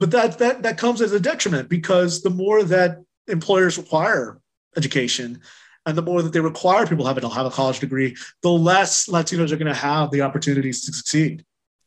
But 0.00 0.10
that 0.10 0.38
that 0.38 0.62
that 0.62 0.78
comes 0.78 1.00
as 1.00 1.12
a 1.12 1.20
detriment 1.20 1.68
because 1.68 2.22
the 2.22 2.30
more 2.30 2.62
that 2.64 2.98
employers 3.28 3.78
require 3.78 4.40
education 4.76 5.40
and 5.86 5.96
the 5.96 6.02
more 6.02 6.22
that 6.22 6.32
they 6.32 6.40
require 6.40 6.86
people 6.86 7.06
having 7.06 7.22
to 7.22 7.28
have 7.28 7.46
a 7.46 7.50
college 7.50 7.80
degree 7.80 8.16
the 8.42 8.50
less 8.50 9.08
latinos 9.08 9.52
are 9.52 9.56
going 9.56 9.66
to 9.66 9.74
have 9.74 10.10
the 10.10 10.20
opportunities 10.20 10.84
to 10.84 10.92
succeed 10.92 11.44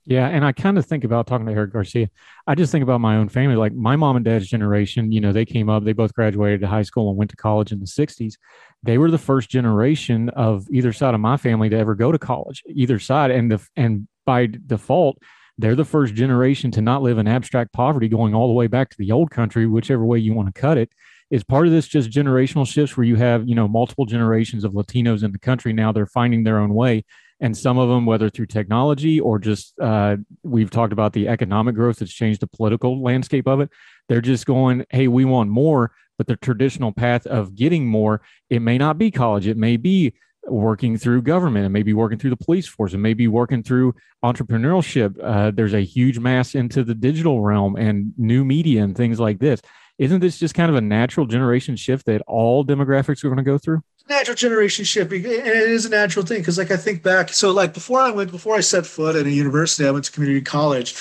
yeah, 0.09 0.29
and 0.29 0.45
I 0.45 0.53
kind 0.53 0.77
of 0.77 0.85
think 0.85 1.03
about 1.03 1.27
talking 1.27 1.45
to 1.47 1.51
Eric 1.51 1.73
Garcia. 1.73 2.09
I 2.47 2.55
just 2.55 2.71
think 2.71 2.81
about 2.81 3.01
my 3.01 3.17
own 3.17 3.27
family. 3.27 3.57
Like 3.57 3.73
my 3.73 3.97
mom 3.97 4.15
and 4.15 4.23
dad's 4.23 4.47
generation, 4.47 5.11
you 5.11 5.19
know, 5.19 5.33
they 5.33 5.43
came 5.43 5.69
up, 5.69 5.83
they 5.83 5.91
both 5.91 6.13
graduated 6.13 6.63
high 6.63 6.83
school 6.83 7.09
and 7.09 7.17
went 7.17 7.29
to 7.31 7.35
college 7.35 7.73
in 7.73 7.81
the 7.81 7.85
60s. 7.85 8.35
They 8.83 8.97
were 8.97 9.11
the 9.11 9.17
first 9.17 9.49
generation 9.49 10.29
of 10.29 10.65
either 10.71 10.93
side 10.93 11.13
of 11.13 11.19
my 11.19 11.35
family 11.35 11.67
to 11.67 11.77
ever 11.77 11.93
go 11.93 12.13
to 12.13 12.17
college, 12.17 12.63
either 12.69 12.99
side. 12.99 13.31
And 13.31 13.51
the 13.51 13.67
and 13.75 14.07
by 14.25 14.45
default, 14.45 15.17
they're 15.57 15.75
the 15.75 15.83
first 15.83 16.13
generation 16.13 16.71
to 16.71 16.81
not 16.81 17.01
live 17.01 17.17
in 17.17 17.27
abstract 17.27 17.73
poverty 17.73 18.07
going 18.07 18.33
all 18.33 18.47
the 18.47 18.53
way 18.53 18.67
back 18.67 18.89
to 18.91 18.97
the 18.97 19.11
old 19.11 19.29
country, 19.29 19.67
whichever 19.67 20.05
way 20.05 20.19
you 20.19 20.33
want 20.33 20.53
to 20.53 20.57
cut 20.57 20.77
it. 20.77 20.89
Is 21.29 21.43
part 21.43 21.67
of 21.67 21.73
this 21.73 21.87
just 21.87 22.09
generational 22.09 22.67
shifts 22.67 22.95
where 22.95 23.05
you 23.05 23.17
have, 23.17 23.47
you 23.47 23.55
know, 23.55 23.67
multiple 23.67 24.05
generations 24.05 24.63
of 24.63 24.73
Latinos 24.73 25.23
in 25.23 25.31
the 25.31 25.39
country. 25.39 25.73
Now 25.73 25.91
they're 25.91 26.05
finding 26.05 26.43
their 26.43 26.59
own 26.59 26.73
way. 26.73 27.03
And 27.39 27.55
some 27.55 27.77
of 27.77 27.89
them 27.89 28.05
whether 28.05 28.29
through 28.29 28.47
technology 28.47 29.19
or 29.19 29.37
just 29.37 29.79
uh, 29.79 30.17
we've 30.43 30.71
talked 30.71 30.93
about 30.93 31.13
the 31.13 31.27
economic 31.27 31.75
growth 31.75 31.99
that's 31.99 32.13
changed 32.13 32.41
the 32.41 32.47
political 32.47 33.03
landscape 33.03 33.47
of 33.47 33.59
it. 33.59 33.69
They're 34.09 34.21
just 34.21 34.45
going 34.45 34.85
hey 34.89 35.07
we 35.07 35.25
want 35.25 35.49
more 35.49 35.91
but 36.17 36.25
the 36.25 36.35
traditional 36.35 36.91
path 36.91 37.27
of 37.27 37.55
getting 37.55 37.85
more 37.85 38.21
it 38.49 38.61
may 38.61 38.77
not 38.77 38.97
be 38.97 39.11
college. 39.11 39.45
It 39.45 39.57
may 39.57 39.77
be 39.77 40.13
working 40.47 40.97
through 40.97 41.21
government. 41.21 41.65
It 41.65 41.69
may 41.69 41.83
be 41.83 41.93
working 41.93 42.17
through 42.17 42.29
the 42.29 42.37
police 42.37 42.67
force. 42.67 42.93
It 42.93 42.99
may 42.99 43.13
be 43.13 43.27
working 43.27 43.63
through 43.63 43.95
entrepreneurship. 44.23 45.15
Uh, 45.21 45.51
there's 45.51 45.73
a 45.73 45.81
huge 45.81 46.19
mass 46.19 46.55
into 46.55 46.83
the 46.83 46.95
digital 46.95 47.41
realm 47.41 47.75
and 47.75 48.13
new 48.17 48.45
media 48.45 48.83
and 48.83 48.95
things 48.95 49.19
like 49.19 49.39
this 49.39 49.61
isn't 49.97 50.19
this 50.19 50.37
just 50.37 50.53
kind 50.53 50.69
of 50.69 50.75
a 50.75 50.81
natural 50.81 51.25
generation 51.25 51.75
shift 51.75 52.05
that 52.05 52.21
all 52.27 52.65
demographics 52.65 53.23
are 53.23 53.29
going 53.29 53.37
to 53.37 53.43
go 53.43 53.57
through? 53.57 53.81
Natural 54.09 54.35
generation 54.35 54.85
shift 54.85 55.11
and 55.11 55.25
it 55.25 55.45
is 55.45 55.85
a 55.85 55.89
natural 55.89 56.25
thing 56.25 56.39
because 56.39 56.57
like 56.57 56.71
i 56.71 56.77
think 56.77 57.03
back 57.03 57.27
so 57.27 57.51
like 57.51 57.73
before 57.73 57.99
i 57.99 58.09
went 58.09 58.31
before 58.31 58.55
i 58.55 58.61
set 58.61 58.85
foot 58.85 59.17
at 59.17 59.25
a 59.25 59.29
university 59.29 59.85
i 59.85 59.91
went 59.91 60.05
to 60.05 60.13
community 60.13 60.39
college 60.39 60.95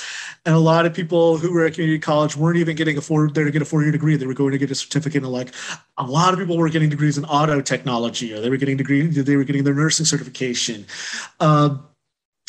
and 0.47 0.55
a 0.55 0.61
lot 0.61 0.87
of 0.87 0.95
people 0.95 1.37
who 1.37 1.53
were 1.53 1.67
at 1.67 1.75
community 1.75 1.99
college 1.99 2.37
weren't 2.37 2.57
even 2.57 2.76
getting 2.76 2.97
a 2.97 3.00
four 3.00 3.29
there 3.29 3.45
to 3.45 3.50
get 3.50 3.62
a 3.62 3.65
four-year 3.65 3.91
degree. 3.91 4.15
They 4.15 4.26
were 4.26 4.33
going 4.33 4.53
to 4.53 4.59
get 4.59 4.71
a 4.71 4.76
certificate 4.76 5.25
and 5.25 5.33
like 5.33 5.53
a 5.99 6.05
lot 6.05 6.33
of 6.33 6.38
people 6.38 6.57
were 6.57 6.69
getting 6.69 6.88
degrees 6.88 7.19
in 7.19 7.25
auto 7.25 7.61
technology 7.61 8.33
or 8.33 8.41
they 8.41 8.49
were 8.49 8.57
getting 8.57 8.76
degree 8.76 9.05
they 9.07 9.37
were 9.37 9.43
getting 9.43 9.65
their 9.65 9.75
nursing 9.75 10.07
certification. 10.07 10.87
Um, 11.41 11.85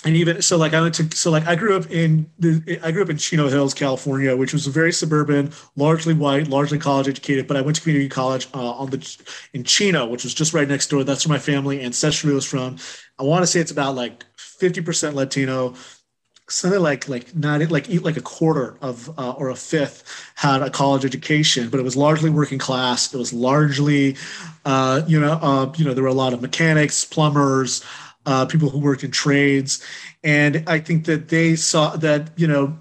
and 0.06 0.16
even 0.16 0.42
so 0.42 0.58
like 0.58 0.74
i 0.74 0.82
went 0.82 0.94
to 0.94 1.16
so 1.16 1.32
like 1.32 1.48
i 1.48 1.56
grew 1.56 1.76
up 1.76 1.90
in 1.90 2.30
the 2.40 2.80
i 2.84 2.92
grew 2.92 3.02
up 3.02 3.10
in 3.10 3.18
chino 3.18 3.48
hills 3.48 3.74
california 3.74 4.36
which 4.36 4.54
was 4.54 4.68
very 4.68 4.94
suburban 4.94 5.52
largely 5.76 6.14
white 6.14 6.48
largely 6.48 6.78
college 6.78 7.08
educated 7.08 7.48
but 7.48 7.58
i 7.58 7.62
went 7.62 7.76
to 7.76 7.82
community 7.82 8.08
college 8.08 8.48
uh, 8.54 8.72
on 8.72 8.90
the 8.92 9.18
in 9.54 9.64
chino 9.64 10.06
which 10.06 10.24
was 10.24 10.34
just 10.34 10.54
right 10.54 10.68
next 10.68 10.88
door. 10.88 11.04
That's 11.04 11.28
where 11.28 11.38
my 11.38 11.40
family 11.40 11.80
ancestrally 11.80 12.34
was 12.34 12.46
from. 12.46 12.78
I 13.20 13.24
want 13.24 13.44
to 13.44 13.48
say 13.48 13.60
it's 13.60 13.72
about 13.72 13.96
like 13.96 14.26
50% 14.38 15.14
latino 15.14 15.76
something 16.50 16.80
like 16.80 17.10
like 17.10 17.36
not 17.36 17.60
like 17.70 17.90
eat 17.90 18.04
like 18.04 18.16
a 18.16 18.22
quarter 18.22 18.78
of 18.82 19.10
uh, 19.20 19.32
or 19.32 19.50
a 19.50 19.56
fifth 19.56 20.32
had 20.36 20.62
a 20.62 20.70
college 20.70 21.04
education 21.04 21.70
but 21.70 21.78
it 21.78 21.84
was 21.84 21.98
largely 21.98 22.30
working 22.30 22.58
class. 22.58 23.14
It 23.14 23.18
was 23.18 23.34
largely 23.34 24.16
uh, 24.66 25.02
you 25.08 25.20
know 25.20 25.34
uh, 25.42 25.74
you 25.76 25.84
know 25.84 25.94
there 25.94 26.04
were 26.04 26.10
a 26.10 26.14
lot 26.14 26.34
of 26.34 26.42
mechanics 26.42 27.04
plumbers 27.04 27.84
uh, 28.28 28.46
people 28.46 28.70
who 28.70 28.78
worked 28.78 29.04
in 29.04 29.10
trades. 29.10 29.84
And 30.24 30.64
I 30.68 30.80
think 30.80 31.06
that 31.06 31.30
they 31.30 31.56
saw 31.56 31.96
that, 31.96 32.30
you 32.36 32.46
know, 32.46 32.78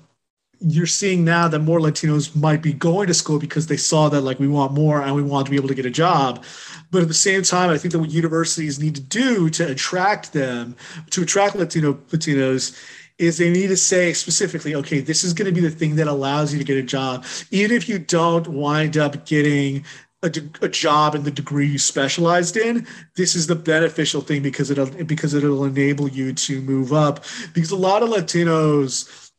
you're 0.58 0.86
seeing 0.86 1.24
now 1.24 1.48
that 1.48 1.60
more 1.60 1.78
Latinos 1.78 2.34
might 2.34 2.62
be 2.62 2.72
going 2.72 3.06
to 3.06 3.14
school 3.14 3.38
because 3.38 3.66
they 3.66 3.76
saw 3.76 4.08
that 4.08 4.22
like 4.22 4.40
we 4.40 4.48
want 4.48 4.72
more 4.72 5.02
and 5.02 5.14
we 5.14 5.22
want 5.22 5.46
to 5.46 5.50
be 5.50 5.56
able 5.56 5.68
to 5.68 5.74
get 5.74 5.86
a 5.86 5.90
job. 5.90 6.44
But 6.90 7.02
at 7.02 7.08
the 7.08 7.14
same 7.14 7.42
time, 7.42 7.70
I 7.70 7.78
think 7.78 7.92
that 7.92 7.98
what 7.98 8.10
universities 8.10 8.80
need 8.80 8.94
to 8.96 9.00
do 9.00 9.48
to 9.50 9.70
attract 9.70 10.32
them, 10.32 10.74
to 11.10 11.22
attract 11.22 11.56
Latino 11.56 11.94
Latinos, 12.08 12.76
is 13.18 13.38
they 13.38 13.50
need 13.50 13.68
to 13.68 13.76
say 13.76 14.12
specifically, 14.12 14.74
okay, 14.74 15.00
this 15.00 15.24
is 15.24 15.32
going 15.32 15.46
to 15.46 15.52
be 15.52 15.66
the 15.66 15.70
thing 15.70 15.96
that 15.96 16.06
allows 16.06 16.52
you 16.52 16.58
to 16.58 16.64
get 16.64 16.76
a 16.76 16.82
job, 16.82 17.24
even 17.50 17.74
if 17.74 17.88
you 17.88 17.98
don't 17.98 18.48
wind 18.48 18.96
up 18.96 19.24
getting 19.26 19.84
a, 20.22 20.32
a, 20.62 20.68
job 20.68 21.14
and 21.14 21.24
the 21.24 21.30
degree 21.30 21.66
you 21.66 21.78
specialized 21.78 22.56
in 22.56 22.86
this 23.16 23.34
is 23.34 23.46
the 23.46 23.54
beneficial 23.54 24.22
thing 24.22 24.42
because 24.42 24.70
it'll 24.70 24.86
because 25.04 25.34
it'll 25.34 25.64
enable 25.64 26.08
you 26.08 26.32
to 26.32 26.60
move 26.62 26.92
up. 26.92 27.24
Because 27.52 27.70
a 27.70 27.76
lot 27.76 28.02
of 28.02 28.08
latinos 28.08 29.30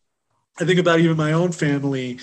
i 0.60 0.66
think 0.66 0.80
about 0.80 1.00
even 1.00 1.18
my 1.18 1.34
own 1.34 1.52
family 1.52 2.20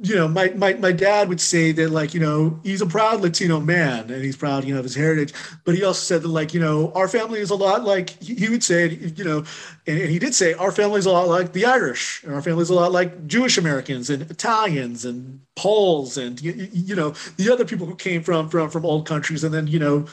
you 0.00 0.14
know, 0.14 0.28
my, 0.28 0.50
my 0.50 0.74
my 0.74 0.92
dad 0.92 1.28
would 1.28 1.40
say 1.40 1.72
that 1.72 1.90
like, 1.90 2.14
you 2.14 2.20
know, 2.20 2.60
he's 2.62 2.80
a 2.80 2.86
proud 2.86 3.20
Latino 3.20 3.58
man 3.58 4.10
and 4.10 4.22
he's 4.24 4.36
proud, 4.36 4.64
you 4.64 4.72
know, 4.72 4.78
of 4.78 4.84
his 4.84 4.94
heritage. 4.94 5.34
But 5.64 5.74
he 5.74 5.82
also 5.82 6.00
said 6.00 6.22
that 6.22 6.28
like, 6.28 6.54
you 6.54 6.60
know, 6.60 6.92
our 6.92 7.08
family 7.08 7.40
is 7.40 7.50
a 7.50 7.56
lot 7.56 7.84
like 7.84 8.10
he 8.22 8.48
would 8.48 8.62
say, 8.62 8.88
you 8.88 9.24
know, 9.24 9.38
and, 9.86 10.00
and 10.00 10.10
he 10.10 10.18
did 10.18 10.34
say 10.34 10.54
our 10.54 10.70
family 10.70 10.98
is 11.00 11.06
a 11.06 11.10
lot 11.10 11.26
like 11.26 11.52
the 11.52 11.64
Irish, 11.64 12.22
and 12.22 12.32
our 12.32 12.42
family 12.42 12.62
is 12.62 12.70
a 12.70 12.74
lot 12.74 12.92
like 12.92 13.26
Jewish 13.26 13.58
Americans 13.58 14.08
and 14.08 14.22
Italians 14.30 15.04
and 15.04 15.40
Poles 15.56 16.16
and 16.16 16.40
you, 16.40 16.52
you 16.72 16.94
know 16.94 17.14
the 17.36 17.50
other 17.52 17.64
people 17.64 17.84
who 17.84 17.96
came 17.96 18.22
from 18.22 18.48
from 18.48 18.70
from 18.70 18.86
old 18.86 19.06
countries 19.06 19.42
and 19.42 19.52
then 19.52 19.66
you 19.66 19.80
know 19.80 20.06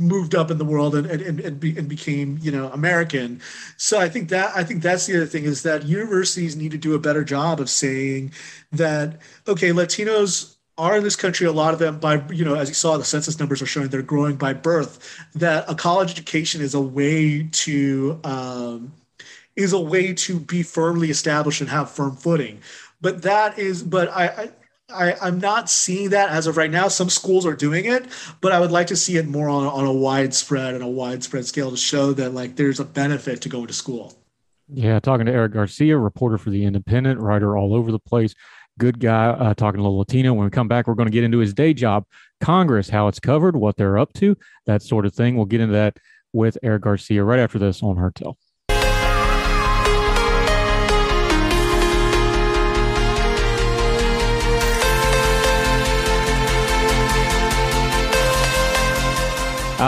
moved 0.00 0.34
up 0.34 0.50
in 0.50 0.58
the 0.58 0.64
world 0.64 0.94
and 0.94 1.06
and 1.06 1.40
and, 1.40 1.60
be, 1.60 1.76
and, 1.76 1.88
became 1.88 2.38
you 2.40 2.50
know 2.50 2.68
American. 2.70 3.40
So 3.76 4.00
I 4.00 4.08
think 4.08 4.28
that 4.30 4.52
I 4.56 4.64
think 4.64 4.82
that's 4.82 5.06
the 5.06 5.16
other 5.16 5.26
thing 5.26 5.44
is 5.44 5.62
that 5.62 5.84
universities 5.84 6.56
need 6.56 6.72
to 6.72 6.78
do 6.78 6.94
a 6.94 6.98
better 6.98 7.22
job 7.22 7.60
of 7.60 7.68
saying 7.70 8.32
that 8.72 9.20
okay, 9.46 9.70
Latinos 9.70 10.56
are 10.78 10.96
in 10.96 11.04
this 11.04 11.16
country 11.16 11.46
a 11.46 11.52
lot 11.52 11.74
of 11.74 11.78
them 11.78 11.98
by 11.98 12.22
you 12.30 12.44
know 12.44 12.54
as 12.54 12.68
you 12.68 12.74
saw 12.74 12.96
the 12.96 13.04
census 13.04 13.38
numbers 13.38 13.60
are 13.60 13.66
showing 13.66 13.88
they're 13.88 14.02
growing 14.02 14.36
by 14.36 14.52
birth 14.54 15.18
that 15.34 15.64
a 15.68 15.74
college 15.74 16.10
education 16.10 16.62
is 16.62 16.74
a 16.74 16.80
way 16.80 17.46
to 17.52 18.18
um, 18.24 18.90
is 19.56 19.74
a 19.74 19.80
way 19.80 20.14
to 20.14 20.40
be 20.40 20.62
firmly 20.62 21.10
established 21.10 21.60
and 21.60 21.68
have 21.68 21.90
firm 21.90 22.16
footing 22.16 22.58
but 23.02 23.20
that 23.20 23.58
is 23.58 23.82
but 23.82 24.08
I, 24.08 24.26
I 24.26 24.50
I, 24.92 25.14
I'm 25.20 25.38
not 25.38 25.70
seeing 25.70 26.10
that 26.10 26.30
as 26.30 26.46
of 26.46 26.56
right 26.56 26.70
now. 26.70 26.88
Some 26.88 27.10
schools 27.10 27.46
are 27.46 27.54
doing 27.54 27.84
it, 27.84 28.06
but 28.40 28.52
I 28.52 28.60
would 28.60 28.70
like 28.70 28.86
to 28.88 28.96
see 28.96 29.16
it 29.16 29.26
more 29.26 29.48
on, 29.48 29.66
on 29.66 29.86
a 29.86 29.92
widespread 29.92 30.74
and 30.74 30.82
a 30.82 30.88
widespread 30.88 31.46
scale 31.46 31.70
to 31.70 31.76
show 31.76 32.12
that 32.14 32.34
like 32.34 32.56
there's 32.56 32.80
a 32.80 32.84
benefit 32.84 33.40
to 33.42 33.48
going 33.48 33.66
to 33.66 33.72
school. 33.72 34.14
Yeah, 34.72 35.00
talking 35.00 35.26
to 35.26 35.32
Eric 35.32 35.52
Garcia, 35.52 35.98
reporter 35.98 36.38
for 36.38 36.50
the 36.50 36.64
Independent, 36.64 37.20
writer 37.20 37.56
all 37.56 37.74
over 37.74 37.90
the 37.90 37.98
place. 37.98 38.34
Good 38.78 39.00
guy, 39.00 39.26
uh, 39.26 39.54
talking 39.54 39.80
to 39.80 39.86
a 39.86 39.88
Latino. 39.88 40.32
When 40.32 40.44
we 40.44 40.50
come 40.50 40.68
back, 40.68 40.86
we're 40.86 40.94
going 40.94 41.08
to 41.08 41.12
get 41.12 41.24
into 41.24 41.38
his 41.38 41.52
day 41.52 41.74
job, 41.74 42.04
Congress, 42.40 42.88
how 42.88 43.08
it's 43.08 43.20
covered, 43.20 43.56
what 43.56 43.76
they're 43.76 43.98
up 43.98 44.12
to, 44.14 44.36
that 44.66 44.82
sort 44.82 45.06
of 45.06 45.14
thing. 45.14 45.36
We'll 45.36 45.46
get 45.46 45.60
into 45.60 45.74
that 45.74 45.98
with 46.32 46.56
Eric 46.62 46.82
Garcia 46.82 47.24
right 47.24 47.40
after 47.40 47.58
this 47.58 47.82
on 47.82 47.96
Heard 47.96 48.14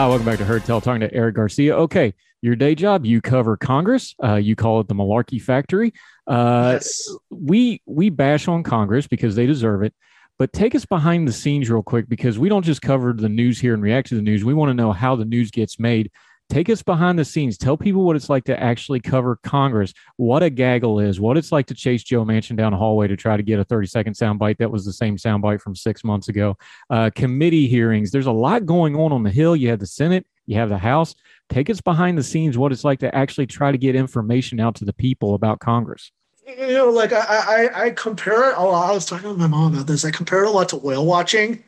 Ah, 0.03 0.09
welcome 0.09 0.27
back 0.27 0.39
to 0.39 0.45
Heard 0.45 0.65
Tell, 0.65 0.81
talking 0.81 1.03
to 1.03 1.15
Eric 1.15 1.37
Garcia. 1.37 1.77
Okay, 1.77 2.13
your 2.41 2.57
day 2.57 2.75
job, 2.75 3.07
you 3.07 3.21
cover 3.21 3.57
Congress. 3.57 4.17
Uh, 4.21 4.35
you 4.35 4.57
call 4.57 4.81
it 4.81 4.89
the 4.89 4.97
Malarkey 4.97 5.41
Factory. 5.41 5.93
Uh, 6.27 6.71
yes. 6.73 7.09
We 7.31 7.81
we 7.87 8.11
bash 8.11 8.49
on 8.49 8.65
Congress 8.65 9.07
because 9.07 9.37
they 9.37 9.47
deserve 9.47 9.85
it. 9.85 9.95
But 10.41 10.53
take 10.53 10.75
us 10.75 10.85
behind 10.85 11.29
the 11.29 11.33
scenes 11.33 11.71
real 11.71 11.85
quick 11.85 12.09
because 12.09 12.37
we 12.37 12.49
don't 12.49 12.65
just 12.65 12.83
cover 12.83 13.13
the 13.13 13.29
news 13.29 13.61
here 13.61 13.75
and 13.75 13.83
react 13.83 14.09
to 14.09 14.17
the 14.17 14.23
news. 14.23 14.45
We 14.45 14.55
want 14.55 14.71
to 14.71 14.75
know 14.75 14.91
how 14.91 15.15
the 15.15 15.25
news 15.25 15.53
gets 15.53 15.79
made. 15.79 16.11
Take 16.53 16.69
us 16.69 16.83
behind 16.83 17.19
the 17.19 17.25
scenes. 17.25 17.57
Tell 17.57 17.79
people 17.79 18.05
what 18.05 18.15
it's 18.15 18.29
like 18.29 18.45
to 18.45 18.63
actually 18.63 19.01
cover 19.01 19.39
Congress, 19.43 19.95
what 20.17 20.43
a 20.43 20.51
gaggle 20.51 21.01
is, 21.01 21.19
what 21.19 21.39
it's 21.39 21.51
like 21.51 21.67
to 21.67 21.75
chase 21.75 22.03
Joe 22.03 22.25
Manchin 22.25 22.57
down 22.57 22.75
a 22.75 22.77
hallway 22.77 23.09
to 23.09 23.17
try 23.17 23.37
to 23.37 23.43
get 23.43 23.59
a 23.59 23.65
30 23.65 23.87
second 23.87 24.15
soundbite 24.15 24.59
that 24.59 24.71
was 24.71 24.85
the 24.85 24.93
same 24.93 25.17
soundbite 25.17 25.63
from 25.63 25.75
six 25.75 26.05
months 26.05 26.29
ago. 26.29 26.57
Uh, 26.91 27.11
committee 27.15 27.69
hearings. 27.69 28.11
There's 28.11 28.27
a 28.27 28.33
lot 28.33 28.67
going 28.67 28.95
on 28.95 29.13
on 29.13 29.23
the 29.23 29.31
Hill. 29.31 29.57
You 29.57 29.71
have 29.71 29.79
the 29.79 29.87
Senate, 29.87 30.27
you 30.47 30.57
have 30.57 30.69
the 30.69 30.79
House. 30.79 31.15
Take 31.49 31.71
us 31.71 31.81
behind 31.81 32.19
the 32.19 32.23
scenes, 32.23 32.59
what 32.59 32.71
it's 32.71 32.85
like 32.85 32.99
to 33.01 33.15
actually 33.15 33.47
try 33.47 33.73
to 33.73 33.79
get 33.79 33.97
information 33.97 34.61
out 34.61 34.75
to 34.77 34.85
the 34.85 34.93
people 34.93 35.35
about 35.35 35.61
Congress. 35.61 36.13
You 36.47 36.75
know, 36.75 36.91
like 36.91 37.13
I, 37.13 37.69
I, 37.75 37.85
I 37.85 37.91
compare 37.91 38.51
it 38.51 38.59
a 38.59 38.63
lot. 38.63 38.91
I 38.91 38.93
was 38.93 39.07
talking 39.07 39.29
with 39.29 39.39
my 39.39 39.47
mom 39.47 39.75
about 39.75 39.87
this. 39.87 40.05
I 40.05 40.11
compare 40.11 40.45
it 40.45 40.49
a 40.49 40.51
lot 40.51 40.69
to 40.71 40.77
whale 40.77 41.07
watching 41.07 41.65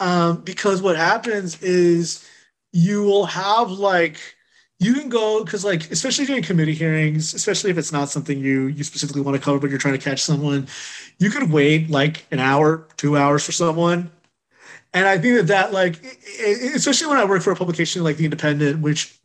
um, 0.00 0.42
because 0.42 0.82
what 0.82 0.96
happens 0.96 1.62
is 1.62 2.28
you 2.72 3.04
will 3.04 3.26
have 3.26 3.70
like 3.70 4.18
you 4.82 4.94
can 4.94 5.08
go 5.08 5.44
because 5.44 5.64
like 5.64 5.90
especially 5.90 6.26
during 6.26 6.42
committee 6.42 6.74
hearings 6.74 7.34
especially 7.34 7.70
if 7.70 7.78
it's 7.78 7.92
not 7.92 8.08
something 8.08 8.38
you 8.38 8.66
you 8.66 8.82
specifically 8.82 9.22
want 9.22 9.36
to 9.36 9.42
cover 9.42 9.58
but 9.58 9.70
you're 9.70 9.78
trying 9.78 9.96
to 9.96 10.02
catch 10.02 10.22
someone 10.22 10.66
you 11.18 11.30
could 11.30 11.50
wait 11.50 11.88
like 11.88 12.26
an 12.30 12.40
hour 12.40 12.88
two 12.96 13.16
hours 13.16 13.44
for 13.44 13.52
someone. 13.52 14.10
And 14.94 15.06
i 15.06 15.16
think 15.16 15.36
that 15.36 15.46
that 15.46 15.72
like 15.72 16.02
especially 16.74 17.06
when 17.06 17.18
i 17.18 17.24
work 17.24 17.42
for 17.42 17.52
a 17.52 17.56
publication 17.56 18.02
like 18.04 18.16
the 18.16 18.24
independent 18.24 18.80
which 18.80 19.18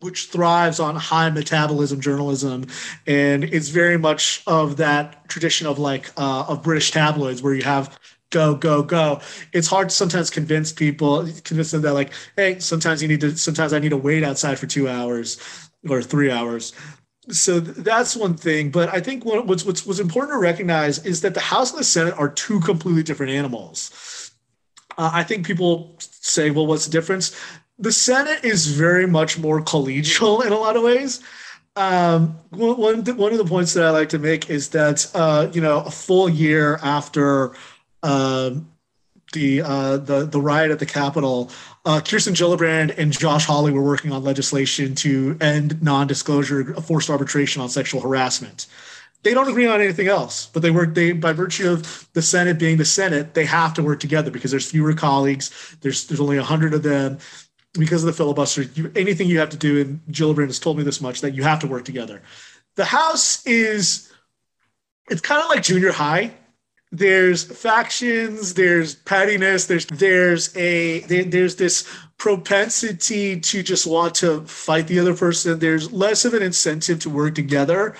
which 0.00 0.26
thrives 0.26 0.80
on 0.80 0.96
high 0.96 1.30
metabolism 1.30 2.00
journalism 2.00 2.66
and 3.06 3.44
it's 3.44 3.68
very 3.68 3.98
much 3.98 4.42
of 4.46 4.76
that 4.76 5.26
tradition 5.28 5.66
of 5.66 5.78
like 5.78 6.10
uh, 6.18 6.44
of 6.48 6.62
british 6.62 6.90
tabloids 6.90 7.42
where 7.42 7.54
you 7.54 7.62
have 7.62 7.98
go 8.30 8.54
go 8.54 8.82
go. 8.82 9.20
It's 9.52 9.68
hard 9.68 9.88
to 9.88 9.94
sometimes 9.94 10.30
convince 10.30 10.72
people 10.72 11.28
convince 11.44 11.70
them 11.70 11.82
that 11.82 11.94
like 11.94 12.12
hey 12.36 12.58
sometimes 12.58 13.02
you 13.02 13.08
need 13.08 13.20
to 13.20 13.36
sometimes 13.36 13.72
i 13.72 13.78
need 13.78 13.90
to 13.90 13.96
wait 13.96 14.24
outside 14.24 14.58
for 14.58 14.66
two 14.66 14.88
hours 14.88 15.38
or 15.88 16.02
three 16.02 16.30
hours. 16.30 16.72
So 17.30 17.60
that's 17.60 18.16
one 18.16 18.34
thing 18.34 18.70
but 18.70 18.88
i 18.88 19.00
think 19.00 19.24
what, 19.24 19.46
what's, 19.46 19.64
what's 19.64 19.84
what's 19.86 20.00
important 20.00 20.32
to 20.32 20.38
recognize 20.38 21.04
is 21.04 21.20
that 21.22 21.34
the 21.34 21.40
house 21.40 21.70
and 21.70 21.80
the 21.80 21.84
senate 21.84 22.14
are 22.18 22.28
two 22.28 22.60
completely 22.60 23.02
different 23.02 23.32
animals. 23.32 24.32
Uh, 24.96 25.10
i 25.12 25.22
think 25.22 25.46
people 25.46 25.96
say 25.98 26.50
well 26.50 26.66
what's 26.66 26.86
the 26.86 26.92
difference? 26.92 27.38
The 27.78 27.92
senate 27.92 28.44
is 28.44 28.66
very 28.66 29.06
much 29.06 29.38
more 29.38 29.60
collegial 29.62 30.44
in 30.44 30.52
a 30.52 30.58
lot 30.58 30.76
of 30.76 30.82
ways. 30.82 31.22
Um, 31.76 32.40
one, 32.50 33.04
one 33.04 33.32
of 33.32 33.38
the 33.38 33.44
points 33.44 33.72
that 33.74 33.84
I 33.84 33.90
like 33.90 34.08
to 34.08 34.18
make 34.18 34.50
is 34.50 34.70
that, 34.70 35.08
uh, 35.14 35.48
you 35.52 35.60
know, 35.60 35.82
a 35.82 35.90
full 35.92 36.28
year 36.28 36.80
after 36.82 37.54
um, 38.02 38.70
the 39.32 39.62
uh, 39.62 39.96
the 39.98 40.24
the 40.24 40.40
riot 40.40 40.70
at 40.70 40.78
the 40.78 40.86
Capitol, 40.86 41.50
uh, 41.84 42.00
Kirsten 42.00 42.34
Gillibrand 42.34 42.96
and 42.96 43.12
Josh 43.12 43.44
Hawley 43.44 43.72
were 43.72 43.82
working 43.82 44.12
on 44.12 44.24
legislation 44.24 44.94
to 44.96 45.36
end 45.40 45.82
non-disclosure 45.82 46.74
forced 46.74 47.10
arbitration 47.10 47.60
on 47.60 47.68
sexual 47.68 48.00
harassment. 48.00 48.66
They 49.24 49.34
don't 49.34 49.48
agree 49.48 49.66
on 49.66 49.80
anything 49.80 50.06
else, 50.06 50.46
but 50.46 50.62
they 50.62 50.70
work. 50.70 50.94
They 50.94 51.12
by 51.12 51.32
virtue 51.32 51.70
of 51.70 52.08
the 52.14 52.22
Senate 52.22 52.58
being 52.58 52.78
the 52.78 52.84
Senate, 52.84 53.34
they 53.34 53.44
have 53.44 53.74
to 53.74 53.82
work 53.82 54.00
together 54.00 54.30
because 54.30 54.50
there's 54.50 54.70
fewer 54.70 54.94
colleagues. 54.94 55.76
There's 55.80 56.06
there's 56.06 56.20
only 56.20 56.38
hundred 56.38 56.72
of 56.72 56.82
them 56.82 57.18
because 57.74 58.02
of 58.02 58.06
the 58.06 58.12
filibuster. 58.12 58.62
You, 58.62 58.90
anything 58.96 59.28
you 59.28 59.40
have 59.40 59.50
to 59.50 59.56
do, 59.56 59.80
and 59.80 60.00
Gillibrand 60.10 60.46
has 60.46 60.58
told 60.58 60.78
me 60.78 60.84
this 60.84 61.00
much 61.00 61.20
that 61.20 61.34
you 61.34 61.42
have 61.42 61.58
to 61.60 61.66
work 61.66 61.84
together. 61.84 62.22
The 62.76 62.84
House 62.84 63.44
is 63.44 64.10
it's 65.10 65.20
kind 65.20 65.42
of 65.42 65.48
like 65.48 65.62
junior 65.62 65.92
high 65.92 66.32
there's 66.90 67.44
factions 67.44 68.54
there's 68.54 68.94
pettiness 68.94 69.66
there's 69.66 69.86
there's 69.86 70.56
a 70.56 71.00
there, 71.00 71.24
there's 71.24 71.56
this 71.56 71.86
propensity 72.18 73.38
to 73.38 73.62
just 73.62 73.86
want 73.86 74.12
to 74.12 74.40
fight 74.42 74.88
the 74.88 74.98
other 74.98 75.14
person. 75.14 75.56
There's 75.60 75.92
less 75.92 76.24
of 76.24 76.34
an 76.34 76.42
incentive 76.42 76.98
to 77.00 77.10
work 77.10 77.36
together. 77.36 77.94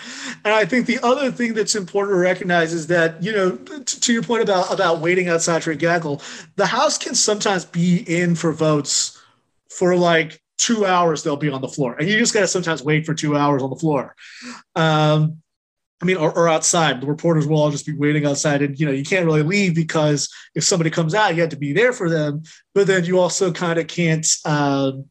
And 0.45 0.53
i 0.53 0.65
think 0.65 0.87
the 0.87 0.99
other 1.03 1.31
thing 1.31 1.55
that's 1.55 1.77
important 1.77 2.17
to 2.17 2.21
recognize 2.21 2.73
is 2.73 2.89
that 2.89 3.23
you 3.23 3.33
know 3.33 3.57
to, 3.57 4.01
to 4.01 4.13
your 4.13 4.23
point 4.23 4.43
about 4.43 4.73
about 4.73 5.01
waiting 5.01 5.29
outside 5.29 5.63
for 5.63 5.71
a 5.71 5.77
gaggle 5.77 6.21
the 6.57 6.67
house 6.67 6.99
can 6.99 7.15
sometimes 7.15 7.65
be 7.65 7.99
in 7.99 8.35
for 8.35 8.53
votes 8.53 9.21
for 9.71 9.95
like 9.95 10.43
two 10.59 10.85
hours 10.85 11.23
they'll 11.23 11.37
be 11.37 11.49
on 11.49 11.61
the 11.61 11.69
floor. 11.69 11.95
And 11.95 12.09
you 12.09 12.19
just 12.19 12.35
got 12.35 12.41
to 12.41 12.49
sometimes 12.49 12.83
wait 12.83 13.07
for 13.07 13.15
two 13.15 13.37
hours 13.37 13.63
on 13.63 13.71
the 13.71 13.77
floor. 13.77 14.15
Um, 14.75 15.41
I 16.01 16.05
mean, 16.05 16.17
or, 16.17 16.33
or, 16.33 16.49
outside. 16.49 17.01
The 17.01 17.07
reporters 17.07 17.47
will 17.47 17.59
all 17.59 17.71
just 17.71 17.87
be 17.87 17.93
waiting 17.93 18.25
outside, 18.25 18.63
and 18.63 18.79
you 18.79 18.87
know 18.87 18.93
you 18.93 19.05
can't 19.05 19.27
really 19.27 19.43
leave 19.43 19.75
because 19.75 20.33
if 20.55 20.63
somebody 20.63 20.91
comes 20.91 21.15
out, 21.15 21.35
you 21.35 21.41
have 21.41 21.51
to 21.51 21.57
be 21.57 21.73
there 21.73 21.93
for 21.93 22.09
them. 22.09 22.43
But 22.75 22.87
then 22.87 23.05
you 23.05 23.19
also 23.19 23.53
kind 23.53 23.79
of 23.79 23.87
can't. 23.89 24.27
Um, 24.45 25.07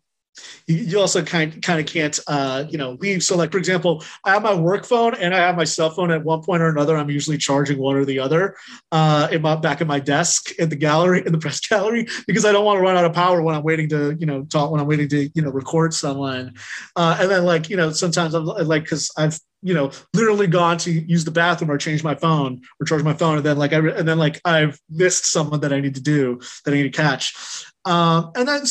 you, 0.67 0.99
also 0.99 1.23
kind 1.23 1.61
kind 1.61 1.79
of 1.79 1.85
can't 1.85 2.19
uh, 2.27 2.65
you 2.69 2.77
know 2.77 2.97
leave. 2.99 3.23
So 3.23 3.35
like 3.35 3.51
for 3.51 3.57
example, 3.57 4.03
I 4.23 4.31
have 4.33 4.43
my 4.43 4.53
work 4.53 4.85
phone 4.85 5.15
and 5.15 5.33
I 5.33 5.39
have 5.39 5.55
my 5.55 5.63
cell 5.63 5.89
phone. 5.89 6.11
At 6.11 6.23
one 6.23 6.41
point 6.43 6.61
or 6.61 6.69
another, 6.69 6.95
I'm 6.95 7.09
usually 7.09 7.37
charging 7.37 7.79
one 7.79 7.95
or 7.95 8.05
the 8.05 8.19
other 8.19 8.55
uh, 8.91 9.27
in 9.31 9.41
my 9.41 9.55
back 9.55 9.81
at 9.81 9.87
my 9.87 9.99
desk 9.99 10.51
in 10.59 10.69
the 10.69 10.75
gallery 10.75 11.23
in 11.25 11.31
the 11.31 11.37
press 11.37 11.59
gallery 11.67 12.07
because 12.27 12.45
I 12.45 12.51
don't 12.51 12.65
want 12.65 12.77
to 12.77 12.81
run 12.81 12.97
out 12.97 13.05
of 13.05 13.13
power 13.13 13.41
when 13.41 13.55
I'm 13.55 13.63
waiting 13.63 13.89
to 13.89 14.15
you 14.19 14.25
know 14.25 14.43
talk 14.43 14.71
when 14.71 14.81
I'm 14.81 14.87
waiting 14.87 15.09
to 15.09 15.29
you 15.33 15.41
know 15.41 15.49
record 15.49 15.93
someone. 15.93 16.53
Uh, 16.95 17.17
and 17.19 17.31
then 17.31 17.43
like 17.45 17.69
you 17.69 17.77
know 17.77 17.91
sometimes 17.91 18.33
I'm 18.33 18.45
like 18.45 18.83
because 18.83 19.11
I've 19.17 19.39
you 19.67 19.73
know, 19.73 19.91
literally 20.13 20.47
gone 20.47 20.77
to 20.79 20.91
use 20.91 21.25
the 21.25 21.31
bathroom 21.31 21.69
or 21.69 21.77
change 21.77 22.01
my 22.01 22.15
phone 22.15 22.61
or 22.79 22.85
charge 22.85 23.03
my 23.03 23.13
phone, 23.13 23.35
and 23.37 23.45
then 23.45 23.57
like 23.57 23.73
I 23.73 23.79
and 23.79 24.07
then 24.07 24.17
like 24.17 24.39
I've 24.45 24.79
missed 24.89 25.25
someone 25.25 25.59
that 25.59 25.73
I 25.73 25.81
need 25.81 25.95
to 25.95 26.01
do 26.01 26.39
that 26.63 26.73
I 26.73 26.77
need 26.77 26.83
to 26.83 26.89
catch, 26.89 27.35
um, 27.83 28.31
and 28.35 28.47
then 28.47 28.61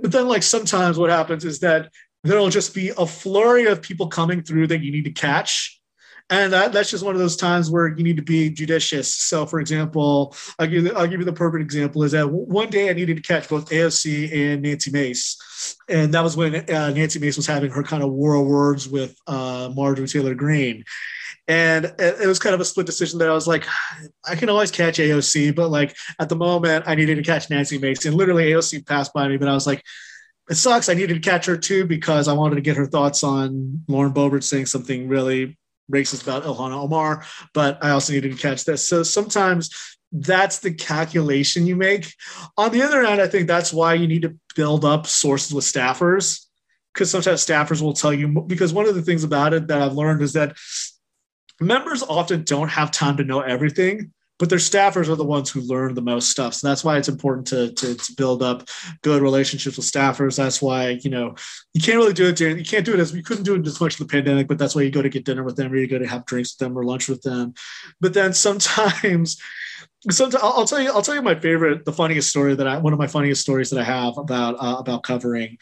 but 0.00 0.12
then 0.12 0.28
like 0.28 0.42
sometimes 0.42 0.98
what 0.98 1.10
happens 1.10 1.44
is 1.44 1.60
that 1.60 1.90
there'll 2.24 2.48
just 2.48 2.74
be 2.74 2.90
a 2.96 3.06
flurry 3.06 3.66
of 3.66 3.82
people 3.82 4.08
coming 4.08 4.42
through 4.42 4.68
that 4.68 4.80
you 4.80 4.90
need 4.90 5.04
to 5.04 5.12
catch, 5.12 5.75
and 6.28 6.52
that, 6.52 6.72
that's 6.72 6.90
just 6.90 7.04
one 7.04 7.14
of 7.14 7.20
those 7.20 7.36
times 7.36 7.70
where 7.70 7.88
you 7.88 8.02
need 8.02 8.16
to 8.16 8.22
be 8.22 8.50
judicious. 8.50 9.14
So, 9.14 9.46
for 9.46 9.60
example, 9.60 10.34
I'll 10.58 10.66
give, 10.66 10.96
I'll 10.96 11.06
give 11.06 11.20
you 11.20 11.24
the 11.24 11.32
perfect 11.32 11.62
example 11.62 12.02
is 12.02 12.12
that 12.12 12.28
one 12.28 12.68
day 12.68 12.90
I 12.90 12.94
needed 12.94 13.16
to 13.16 13.22
catch 13.22 13.48
both 13.48 13.70
AOC 13.70 14.34
and 14.34 14.62
Nancy 14.62 14.90
Mace. 14.90 15.76
And 15.88 16.12
that 16.14 16.24
was 16.24 16.36
when 16.36 16.56
uh, 16.68 16.90
Nancy 16.90 17.20
Mace 17.20 17.36
was 17.36 17.46
having 17.46 17.70
her 17.70 17.82
kind 17.84 18.02
of 18.02 18.10
war 18.10 18.34
of 18.34 18.46
words 18.46 18.88
with 18.88 19.16
uh, 19.28 19.70
Marjorie 19.74 20.08
Taylor 20.08 20.34
Greene. 20.34 20.84
And 21.48 21.94
it 22.00 22.26
was 22.26 22.40
kind 22.40 22.56
of 22.56 22.60
a 22.60 22.64
split 22.64 22.86
decision 22.86 23.20
that 23.20 23.28
I 23.28 23.32
was 23.32 23.46
like, 23.46 23.64
I 24.28 24.34
can 24.34 24.48
always 24.48 24.72
catch 24.72 24.98
AOC, 24.98 25.54
but 25.54 25.68
like 25.68 25.96
at 26.18 26.28
the 26.28 26.34
moment, 26.34 26.88
I 26.88 26.96
needed 26.96 27.16
to 27.16 27.22
catch 27.22 27.48
Nancy 27.50 27.78
Mace. 27.78 28.04
And 28.04 28.16
literally, 28.16 28.46
AOC 28.46 28.84
passed 28.84 29.12
by 29.14 29.28
me, 29.28 29.36
but 29.36 29.46
I 29.46 29.54
was 29.54 29.66
like, 29.66 29.84
it 30.50 30.56
sucks. 30.56 30.88
I 30.88 30.94
needed 30.94 31.14
to 31.14 31.20
catch 31.20 31.46
her 31.46 31.56
too 31.56 31.84
because 31.86 32.26
I 32.26 32.32
wanted 32.32 32.56
to 32.56 32.62
get 32.62 32.76
her 32.76 32.86
thoughts 32.86 33.22
on 33.22 33.84
Lauren 33.86 34.12
Boebert 34.12 34.42
saying 34.42 34.66
something 34.66 35.06
really 35.06 35.56
racist 35.92 36.22
about 36.22 36.44
Ilhan 36.44 36.72
Omar, 36.72 37.24
but 37.54 37.78
I 37.82 37.90
also 37.90 38.12
needed 38.12 38.32
to 38.32 38.38
catch 38.38 38.64
this. 38.64 38.88
So 38.88 39.02
sometimes 39.02 39.70
that's 40.12 40.60
the 40.60 40.72
calculation 40.72 41.66
you 41.66 41.76
make. 41.76 42.12
On 42.56 42.72
the 42.72 42.82
other 42.82 43.04
hand, 43.04 43.20
I 43.20 43.28
think 43.28 43.46
that's 43.46 43.72
why 43.72 43.94
you 43.94 44.06
need 44.06 44.22
to 44.22 44.36
build 44.54 44.84
up 44.84 45.06
sources 45.06 45.52
with 45.52 45.64
staffers 45.64 46.46
because 46.94 47.10
sometimes 47.10 47.44
staffers 47.44 47.82
will 47.82 47.92
tell 47.92 48.12
you 48.12 48.42
because 48.46 48.72
one 48.72 48.88
of 48.88 48.94
the 48.94 49.02
things 49.02 49.22
about 49.22 49.52
it 49.52 49.68
that 49.68 49.82
I've 49.82 49.92
learned 49.92 50.22
is 50.22 50.32
that 50.32 50.56
members 51.60 52.02
often 52.02 52.44
don't 52.44 52.68
have 52.68 52.90
time 52.90 53.18
to 53.18 53.24
know 53.24 53.40
everything 53.40 54.12
but 54.38 54.50
their 54.50 54.58
staffers 54.58 55.08
are 55.08 55.16
the 55.16 55.24
ones 55.24 55.50
who 55.50 55.60
learn 55.62 55.94
the 55.94 56.02
most 56.02 56.30
stuff. 56.30 56.54
So 56.54 56.68
that's 56.68 56.84
why 56.84 56.98
it's 56.98 57.08
important 57.08 57.46
to, 57.48 57.72
to, 57.72 57.94
to, 57.94 58.12
build 58.16 58.42
up 58.42 58.68
good 59.02 59.22
relationships 59.22 59.76
with 59.76 59.86
staffers. 59.86 60.36
That's 60.36 60.60
why, 60.60 60.90
you 61.02 61.10
know, 61.10 61.34
you 61.72 61.80
can't 61.80 61.96
really 61.96 62.12
do 62.12 62.28
it 62.28 62.36
during, 62.36 62.58
you 62.58 62.64
can't 62.64 62.84
do 62.84 62.94
it 62.94 63.00
as, 63.00 63.12
we 63.12 63.22
couldn't 63.22 63.44
do 63.44 63.54
it 63.54 63.66
as 63.66 63.80
much 63.80 63.98
in 63.98 64.06
the 64.06 64.10
pandemic, 64.10 64.48
but 64.48 64.58
that's 64.58 64.74
why 64.74 64.82
you 64.82 64.90
go 64.90 65.02
to 65.02 65.08
get 65.08 65.24
dinner 65.24 65.42
with 65.42 65.56
them 65.56 65.72
or 65.72 65.76
you 65.76 65.86
go 65.86 65.98
to 65.98 66.06
have 66.06 66.26
drinks 66.26 66.54
with 66.54 66.66
them 66.66 66.78
or 66.78 66.84
lunch 66.84 67.08
with 67.08 67.22
them. 67.22 67.54
But 68.00 68.14
then 68.14 68.32
sometimes, 68.32 69.40
sometimes 70.10 70.42
I'll, 70.42 70.66
tell 70.66 70.80
you, 70.80 70.90
I'll 70.92 71.02
tell 71.02 71.14
you 71.14 71.22
my 71.22 71.34
favorite, 71.34 71.84
the 71.84 71.92
funniest 71.92 72.28
story 72.28 72.54
that 72.54 72.66
I, 72.66 72.78
one 72.78 72.92
of 72.92 72.98
my 72.98 73.06
funniest 73.06 73.42
stories 73.42 73.70
that 73.70 73.80
I 73.80 73.84
have 73.84 74.18
about, 74.18 74.56
uh, 74.58 74.76
about 74.78 75.02
covering 75.02 75.58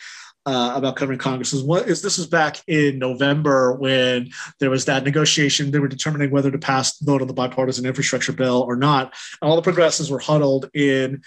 uh, 0.47 0.73
about 0.77 0.97
covering 0.97 1.19
Congress 1.19 1.53
is 1.53 1.63
what 1.63 1.89
is 1.89 2.03
this 2.03 2.19
was 2.19 2.27
back 2.27 2.61
in 2.67 2.99
November 2.99 3.75
when 3.75 4.31
there 4.61 4.71
was 4.71 4.85
that 4.85 5.05
negotiation. 5.05 5.71
They 5.71 5.79
were 5.79 5.89
determining 5.89 6.31
whether 6.31 6.51
to 6.51 6.59
pass 6.59 6.99
vote 6.99 7.23
on 7.23 7.29
the 7.29 7.35
bipartisan 7.35 7.87
infrastructure 7.87 8.33
bill 8.33 8.63
or 8.63 8.77
not. 8.77 9.15
And 9.41 9.51
all 9.51 9.57
the 9.57 9.63
progressives 9.63 10.11
were 10.11 10.19
huddled 10.19 10.71
in. 10.75 11.23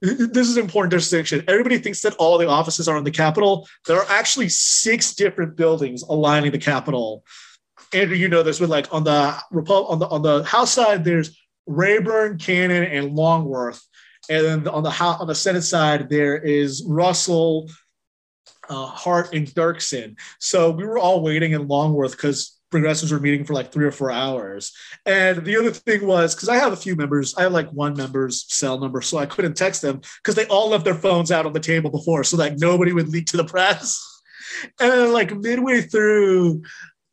This 0.00 0.48
is 0.48 0.56
an 0.56 0.64
important 0.64 0.90
distinction. 0.90 1.44
Everybody 1.46 1.78
thinks 1.78 2.00
that 2.00 2.16
all 2.16 2.36
the 2.36 2.48
offices 2.48 2.88
are 2.88 2.96
in 2.96 3.04
the 3.04 3.10
Capitol. 3.10 3.68
There 3.86 3.98
are 3.98 4.10
actually 4.10 4.48
six 4.48 5.14
different 5.14 5.54
buildings 5.54 6.02
aligning 6.02 6.50
the 6.50 6.58
Capitol. 6.58 7.24
Andrew, 7.92 8.16
you 8.16 8.28
know 8.28 8.42
this. 8.42 8.58
With 8.58 8.70
like 8.70 8.92
on 8.92 9.04
the 9.04 9.36
on 9.52 9.98
the 9.98 10.08
on 10.08 10.22
the 10.22 10.42
House 10.44 10.72
side, 10.72 11.04
there's 11.04 11.38
Rayburn, 11.66 12.38
Cannon, 12.38 12.84
and 12.84 13.14
Longworth, 13.14 13.86
and 14.28 14.44
then 14.44 14.68
on 14.68 14.82
the 14.82 14.90
on 14.90 15.26
the 15.26 15.34
Senate 15.34 15.62
side, 15.62 16.08
there 16.08 16.36
is 16.36 16.82
Russell, 16.86 17.68
uh, 18.68 18.86
Hart 18.86 19.34
and 19.34 19.46
Dirksen. 19.46 20.16
So 20.38 20.70
we 20.70 20.84
were 20.84 20.98
all 20.98 21.22
waiting 21.22 21.52
in 21.52 21.68
Longworth 21.68 22.12
because 22.12 22.58
progressives 22.72 23.12
were 23.12 23.20
meeting 23.20 23.44
for 23.44 23.52
like 23.52 23.70
three 23.70 23.84
or 23.84 23.92
four 23.92 24.10
hours. 24.10 24.72
And 25.06 25.44
the 25.44 25.56
other 25.56 25.70
thing 25.70 26.06
was 26.06 26.34
because 26.34 26.48
I 26.48 26.56
have 26.56 26.72
a 26.72 26.76
few 26.76 26.96
members, 26.96 27.36
I 27.36 27.42
have 27.42 27.52
like 27.52 27.70
one 27.70 27.94
member's 27.94 28.44
cell 28.52 28.80
number, 28.80 29.00
so 29.02 29.18
I 29.18 29.26
couldn't 29.26 29.54
text 29.54 29.82
them 29.82 30.00
because 30.22 30.34
they 30.34 30.46
all 30.46 30.70
left 30.70 30.84
their 30.84 30.94
phones 30.94 31.30
out 31.30 31.46
on 31.46 31.52
the 31.52 31.60
table 31.60 31.90
before, 31.90 32.24
so 32.24 32.36
that 32.38 32.58
nobody 32.58 32.92
would 32.92 33.08
leak 33.08 33.26
to 33.26 33.36
the 33.36 33.44
press. 33.44 34.08
And 34.78 34.92
then, 34.92 35.12
like 35.12 35.34
midway 35.34 35.80
through, 35.80 36.62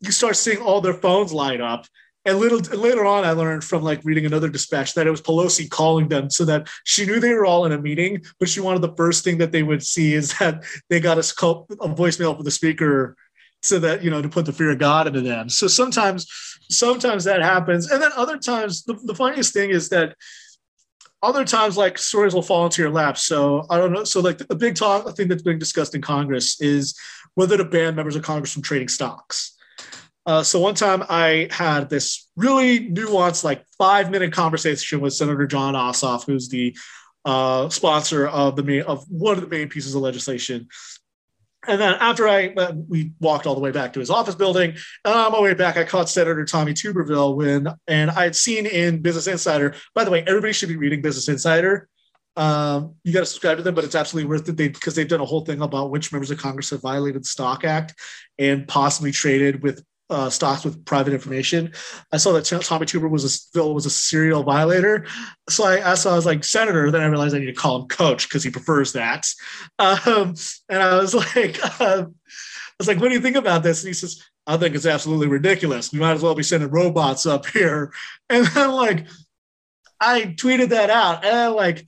you 0.01 0.11
start 0.11 0.35
seeing 0.35 0.59
all 0.59 0.81
their 0.81 0.93
phones 0.93 1.31
light 1.31 1.61
up. 1.61 1.85
And 2.25 2.37
little 2.37 2.59
later 2.77 3.05
on, 3.05 3.23
I 3.23 3.31
learned 3.31 3.63
from 3.63 3.81
like 3.81 4.03
reading 4.03 4.25
another 4.25 4.49
dispatch 4.49 4.93
that 4.93 5.07
it 5.07 5.11
was 5.11 5.21
Pelosi 5.21 5.69
calling 5.69 6.09
them 6.09 6.29
so 6.29 6.43
that 6.45 6.67
she 6.83 7.05
knew 7.05 7.19
they 7.19 7.33
were 7.33 7.45
all 7.45 7.65
in 7.65 7.71
a 7.71 7.81
meeting, 7.81 8.23
but 8.39 8.49
she 8.49 8.59
wanted 8.59 8.81
the 8.81 8.93
first 8.95 9.23
thing 9.23 9.37
that 9.37 9.51
they 9.51 9.63
would 9.63 9.83
see 9.83 10.13
is 10.13 10.37
that 10.37 10.63
they 10.89 10.99
got 10.99 11.17
a, 11.17 11.33
call, 11.35 11.65
a 11.71 11.87
voicemail 11.87 12.35
from 12.35 12.43
the 12.43 12.51
speaker 12.51 13.15
so 13.61 13.79
that 13.79 14.03
you 14.03 14.09
know 14.09 14.21
to 14.21 14.29
put 14.29 14.45
the 14.45 14.53
fear 14.53 14.71
of 14.71 14.79
God 14.79 15.07
into 15.07 15.21
them. 15.21 15.49
So 15.49 15.67
sometimes, 15.67 16.27
sometimes 16.69 17.23
that 17.23 17.41
happens, 17.41 17.89
and 17.89 18.01
then 18.01 18.11
other 18.15 18.37
times 18.37 18.83
the, 18.83 18.93
the 19.03 19.15
funniest 19.15 19.53
thing 19.53 19.69
is 19.69 19.89
that 19.89 20.15
other 21.21 21.43
times 21.43 21.77
like 21.77 21.97
stories 21.97 22.33
will 22.33 22.41
fall 22.41 22.65
into 22.65 22.81
your 22.81 22.91
lap. 22.91 23.17
So 23.17 23.65
I 23.69 23.77
don't 23.77 23.91
know. 23.91 24.03
So 24.03 24.21
like 24.21 24.37
the 24.37 24.55
big 24.55 24.75
talk 24.75 25.05
a 25.05 25.11
thing 25.11 25.27
that's 25.27 25.41
being 25.41 25.59
discussed 25.59 25.95
in 25.95 26.01
Congress 26.01 26.61
is 26.61 26.97
whether 27.35 27.57
to 27.57 27.65
ban 27.65 27.95
members 27.95 28.15
of 28.15 28.23
Congress 28.23 28.53
from 28.53 28.61
trading 28.61 28.87
stocks. 28.87 29.57
Uh, 30.25 30.43
so 30.43 30.59
one 30.59 30.75
time 30.75 31.03
I 31.09 31.47
had 31.49 31.89
this 31.89 32.29
really 32.35 32.89
nuanced, 32.89 33.43
like 33.43 33.65
five 33.77 34.11
minute 34.11 34.31
conversation 34.31 34.99
with 34.99 35.13
Senator 35.13 35.47
Jon 35.47 35.73
Ossoff, 35.73 36.25
who's 36.25 36.49
the 36.49 36.75
uh, 37.25 37.69
sponsor 37.69 38.27
of 38.27 38.55
the 38.55 38.63
main, 38.63 38.81
of 38.83 39.05
one 39.09 39.35
of 39.35 39.41
the 39.41 39.47
main 39.49 39.69
pieces 39.69 39.95
of 39.95 40.01
legislation 40.01 40.67
and 41.67 41.79
then 41.79 41.95
after 41.99 42.27
I 42.27 42.53
uh, 42.55 42.73
we 42.87 43.11
walked 43.19 43.45
all 43.45 43.55
the 43.55 43.61
way 43.61 43.71
back 43.71 43.93
to 43.93 43.99
his 43.99 44.09
office 44.09 44.35
building, 44.35 44.75
and 45.03 45.13
on 45.13 45.31
my 45.31 45.41
way 45.41 45.53
back, 45.53 45.77
I 45.77 45.83
caught 45.83 46.09
Senator 46.09 46.45
Tommy 46.45 46.73
Tuberville 46.73 47.35
when, 47.35 47.67
and 47.87 48.09
I 48.11 48.23
had 48.23 48.35
seen 48.35 48.65
in 48.65 49.01
Business 49.01 49.27
Insider. 49.27 49.75
By 49.93 50.03
the 50.03 50.11
way, 50.11 50.23
everybody 50.25 50.53
should 50.53 50.69
be 50.69 50.77
reading 50.77 51.01
Business 51.01 51.27
Insider. 51.27 51.89
Um, 52.37 52.95
you 53.03 53.11
got 53.11 53.21
to 53.21 53.25
subscribe 53.25 53.57
to 53.57 53.63
them, 53.63 53.75
but 53.75 53.83
it's 53.83 53.95
absolutely 53.95 54.29
worth 54.29 54.47
it 54.47 54.55
they, 54.55 54.69
because 54.69 54.95
they've 54.95 55.07
done 55.07 55.19
a 55.19 55.25
whole 55.25 55.43
thing 55.43 55.61
about 55.61 55.91
which 55.91 56.13
members 56.13 56.31
of 56.31 56.37
Congress 56.37 56.69
have 56.69 56.81
violated 56.81 57.23
the 57.23 57.27
Stock 57.27 57.65
Act 57.65 57.93
and 58.37 58.65
possibly 58.65 59.11
traded 59.11 59.61
with 59.61 59.83
uh, 60.09 60.29
stocks 60.29 60.65
with 60.65 60.83
private 60.85 61.13
information. 61.13 61.71
I 62.11 62.17
saw 62.17 62.31
that 62.33 62.45
Tommy 62.45 62.85
Tuber 62.85 63.07
was 63.07 63.25
a 63.25 63.37
Bill 63.53 63.73
was 63.73 63.85
a 63.85 63.89
serial 63.89 64.43
violator. 64.43 65.05
So 65.49 65.65
I 65.65 65.77
asked, 65.77 66.07
I 66.07 66.15
was 66.15 66.25
like, 66.25 66.43
Senator. 66.43 66.91
Then 66.91 67.01
I 67.01 67.05
realized 67.05 67.35
I 67.35 67.39
need 67.39 67.45
to 67.45 67.53
call 67.53 67.81
him 67.81 67.87
Coach 67.87 68.27
because 68.27 68.43
he 68.43 68.49
prefers 68.49 68.93
that. 68.93 69.27
Um, 69.77 70.35
and 70.69 70.81
I 70.81 70.97
was 70.97 71.13
like, 71.35 71.59
uh, 71.81 72.05
I 72.05 72.75
was 72.77 72.87
like, 72.87 72.99
what 72.99 73.09
do 73.09 73.13
you 73.13 73.21
think 73.21 73.35
about 73.35 73.63
this? 73.63 73.83
And 73.83 73.89
he 73.89 73.93
says, 73.93 74.23
I 74.47 74.57
think 74.57 74.75
it's 74.75 74.85
absolutely 74.85 75.27
ridiculous. 75.27 75.91
We 75.91 75.99
might 75.99 76.13
as 76.13 76.23
well 76.23 76.35
be 76.35 76.43
sending 76.43 76.69
robots 76.69 77.25
up 77.25 77.45
here. 77.47 77.93
And 78.31 78.45
then 78.45 78.69
like, 78.71 79.07
I 79.99 80.21
tweeted 80.21 80.69
that 80.69 80.89
out, 80.89 81.25
and 81.25 81.35
I'm 81.35 81.55
like 81.55 81.85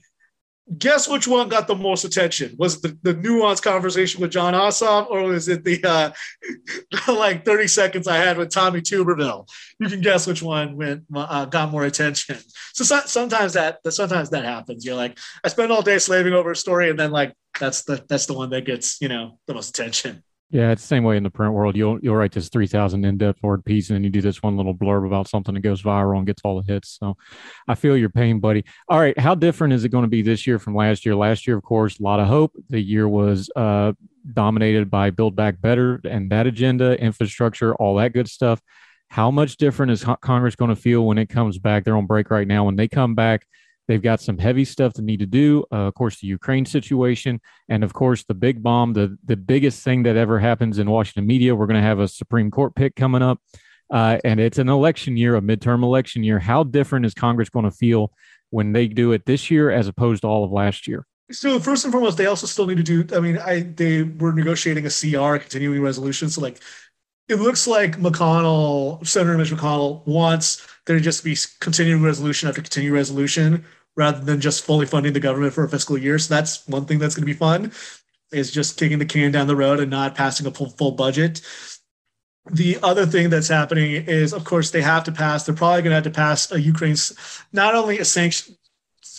guess 0.78 1.08
which 1.08 1.26
one 1.26 1.48
got 1.48 1.66
the 1.66 1.74
most 1.74 2.04
attention? 2.04 2.54
Was 2.58 2.80
the, 2.80 2.96
the 3.02 3.14
nuanced 3.14 3.62
conversation 3.62 4.20
with 4.20 4.30
Jon 4.30 4.54
Ossoff, 4.54 5.10
or 5.10 5.22
was 5.22 5.48
it 5.48 5.64
the 5.64 5.82
uh, 5.84 6.10
like 7.12 7.44
30 7.44 7.66
seconds 7.66 8.08
I 8.08 8.16
had 8.16 8.38
with 8.38 8.50
Tommy 8.50 8.80
Tuberville? 8.80 9.48
You 9.78 9.88
can 9.88 10.00
guess 10.00 10.26
which 10.26 10.42
one 10.42 10.76
went 10.76 11.04
uh, 11.14 11.46
got 11.46 11.70
more 11.70 11.84
attention. 11.84 12.38
So, 12.74 12.84
so, 12.84 13.00
sometimes 13.06 13.54
that 13.54 13.80
sometimes 13.92 14.30
that 14.30 14.44
happens. 14.44 14.84
You're 14.84 14.96
like, 14.96 15.18
I 15.44 15.48
spend 15.48 15.72
all 15.72 15.82
day 15.82 15.98
slaving 15.98 16.32
over 16.32 16.52
a 16.52 16.56
story, 16.56 16.90
and 16.90 16.98
then 16.98 17.10
like 17.10 17.34
that's 17.58 17.82
the 17.82 18.04
that's 18.08 18.26
the 18.26 18.34
one 18.34 18.50
that 18.50 18.64
gets 18.64 19.00
you 19.00 19.08
know 19.08 19.38
the 19.46 19.54
most 19.54 19.70
attention. 19.70 20.22
Yeah, 20.52 20.70
it's 20.70 20.82
the 20.82 20.88
same 20.88 21.02
way 21.02 21.16
in 21.16 21.22
the 21.22 21.30
print 21.30 21.54
world. 21.54 21.76
You'll 21.76 21.98
you'll 22.02 22.14
write 22.14 22.32
this 22.32 22.50
three 22.50 22.66
thousand 22.66 23.06
in 23.06 23.16
depth 23.16 23.42
word 23.42 23.64
piece, 23.64 23.88
and 23.88 23.96
then 23.96 24.04
you 24.04 24.10
do 24.10 24.20
this 24.20 24.42
one 24.42 24.58
little 24.58 24.74
blurb 24.74 25.06
about 25.06 25.26
something 25.26 25.54
that 25.54 25.60
goes 25.62 25.82
viral 25.82 26.18
and 26.18 26.26
gets 26.26 26.42
all 26.44 26.60
the 26.60 26.70
hits. 26.70 26.98
So, 27.00 27.16
I 27.66 27.74
feel 27.74 27.96
your 27.96 28.10
pain, 28.10 28.38
buddy. 28.38 28.62
All 28.86 29.00
right, 29.00 29.18
how 29.18 29.34
different 29.34 29.72
is 29.72 29.84
it 29.84 29.88
going 29.88 30.04
to 30.04 30.08
be 30.08 30.20
this 30.20 30.46
year 30.46 30.58
from 30.58 30.76
last 30.76 31.06
year? 31.06 31.16
Last 31.16 31.46
year, 31.46 31.56
of 31.56 31.62
course, 31.62 31.98
a 31.98 32.02
lot 32.02 32.20
of 32.20 32.28
hope. 32.28 32.52
The 32.68 32.80
year 32.80 33.08
was 33.08 33.48
uh, 33.56 33.94
dominated 34.30 34.90
by 34.90 35.08
Build 35.08 35.34
Back 35.34 35.58
Better 35.58 36.02
and 36.04 36.30
that 36.30 36.46
agenda, 36.46 37.00
infrastructure, 37.00 37.74
all 37.76 37.96
that 37.96 38.12
good 38.12 38.28
stuff. 38.28 38.60
How 39.08 39.30
much 39.30 39.56
different 39.56 39.92
is 39.92 40.04
Congress 40.20 40.54
going 40.54 40.68
to 40.68 40.76
feel 40.76 41.06
when 41.06 41.16
it 41.16 41.30
comes 41.30 41.58
back? 41.58 41.84
They're 41.84 41.96
on 41.96 42.06
break 42.06 42.30
right 42.30 42.46
now. 42.46 42.64
When 42.64 42.76
they 42.76 42.88
come 42.88 43.14
back, 43.14 43.46
They've 43.88 44.02
got 44.02 44.20
some 44.20 44.38
heavy 44.38 44.64
stuff 44.64 44.92
to 44.94 45.02
need 45.02 45.20
to 45.20 45.26
do. 45.26 45.64
Uh, 45.72 45.88
of 45.88 45.94
course, 45.94 46.20
the 46.20 46.28
Ukraine 46.28 46.64
situation, 46.64 47.40
and 47.68 47.82
of 47.82 47.92
course, 47.92 48.24
the 48.24 48.34
big 48.34 48.62
bomb, 48.62 48.92
the 48.92 49.16
the 49.24 49.36
biggest 49.36 49.82
thing 49.82 50.04
that 50.04 50.16
ever 50.16 50.38
happens 50.38 50.78
in 50.78 50.88
Washington 50.90 51.26
media. 51.26 51.54
We're 51.54 51.66
going 51.66 51.80
to 51.80 51.86
have 51.86 51.98
a 51.98 52.08
Supreme 52.08 52.50
Court 52.50 52.74
pick 52.74 52.94
coming 52.94 53.22
up, 53.22 53.40
uh, 53.90 54.18
and 54.24 54.38
it's 54.38 54.58
an 54.58 54.68
election 54.68 55.16
year, 55.16 55.36
a 55.36 55.40
midterm 55.40 55.82
election 55.82 56.22
year. 56.22 56.38
How 56.38 56.62
different 56.62 57.06
is 57.06 57.14
Congress 57.14 57.50
going 57.50 57.64
to 57.64 57.72
feel 57.72 58.12
when 58.50 58.72
they 58.72 58.86
do 58.86 59.12
it 59.12 59.26
this 59.26 59.50
year 59.50 59.70
as 59.70 59.88
opposed 59.88 60.22
to 60.22 60.28
all 60.28 60.44
of 60.44 60.52
last 60.52 60.86
year? 60.86 61.06
So 61.32 61.58
first 61.58 61.84
and 61.84 61.92
foremost, 61.92 62.18
they 62.18 62.26
also 62.26 62.46
still 62.46 62.66
need 62.66 62.76
to 62.76 62.82
do. 62.82 63.16
I 63.16 63.20
mean, 63.20 63.38
I 63.38 63.60
they 63.60 64.02
were 64.02 64.32
negotiating 64.32 64.86
a 64.86 64.90
CR, 64.90 65.38
continuing 65.38 65.82
resolution. 65.82 66.28
So 66.28 66.40
like, 66.40 66.60
it 67.28 67.36
looks 67.36 67.66
like 67.66 67.98
McConnell, 67.98 69.04
Senator 69.06 69.38
Mitch 69.38 69.50
McConnell, 69.50 70.06
wants 70.06 70.66
there 70.86 70.98
just 71.00 71.24
be 71.24 71.36
continuing 71.60 72.02
resolution 72.02 72.48
after 72.48 72.62
continuing 72.62 72.94
resolution 72.94 73.64
rather 73.96 74.20
than 74.20 74.40
just 74.40 74.64
fully 74.64 74.86
funding 74.86 75.12
the 75.12 75.20
government 75.20 75.52
for 75.52 75.64
a 75.64 75.68
fiscal 75.68 75.98
year. 75.98 76.18
So 76.18 76.34
that's 76.34 76.66
one 76.66 76.86
thing 76.86 76.98
that's 76.98 77.14
going 77.14 77.26
to 77.26 77.32
be 77.32 77.38
fun 77.38 77.72
is 78.32 78.50
just 78.50 78.78
kicking 78.78 78.98
the 78.98 79.06
can 79.06 79.30
down 79.30 79.46
the 79.46 79.56
road 79.56 79.80
and 79.80 79.90
not 79.90 80.14
passing 80.14 80.46
a 80.46 80.50
full, 80.50 80.70
full 80.70 80.92
budget. 80.92 81.42
The 82.50 82.78
other 82.82 83.06
thing 83.06 83.30
that's 83.30 83.48
happening 83.48 83.92
is, 83.92 84.32
of 84.32 84.44
course, 84.44 84.70
they 84.70 84.82
have 84.82 85.04
to 85.04 85.12
pass. 85.12 85.44
They're 85.44 85.54
probably 85.54 85.82
going 85.82 85.90
to 85.90 85.96
have 85.96 86.04
to 86.04 86.10
pass 86.10 86.50
a 86.50 86.60
Ukraine's 86.60 87.12
not 87.52 87.74
only 87.74 87.98
a 87.98 88.04
sanction, 88.04 88.56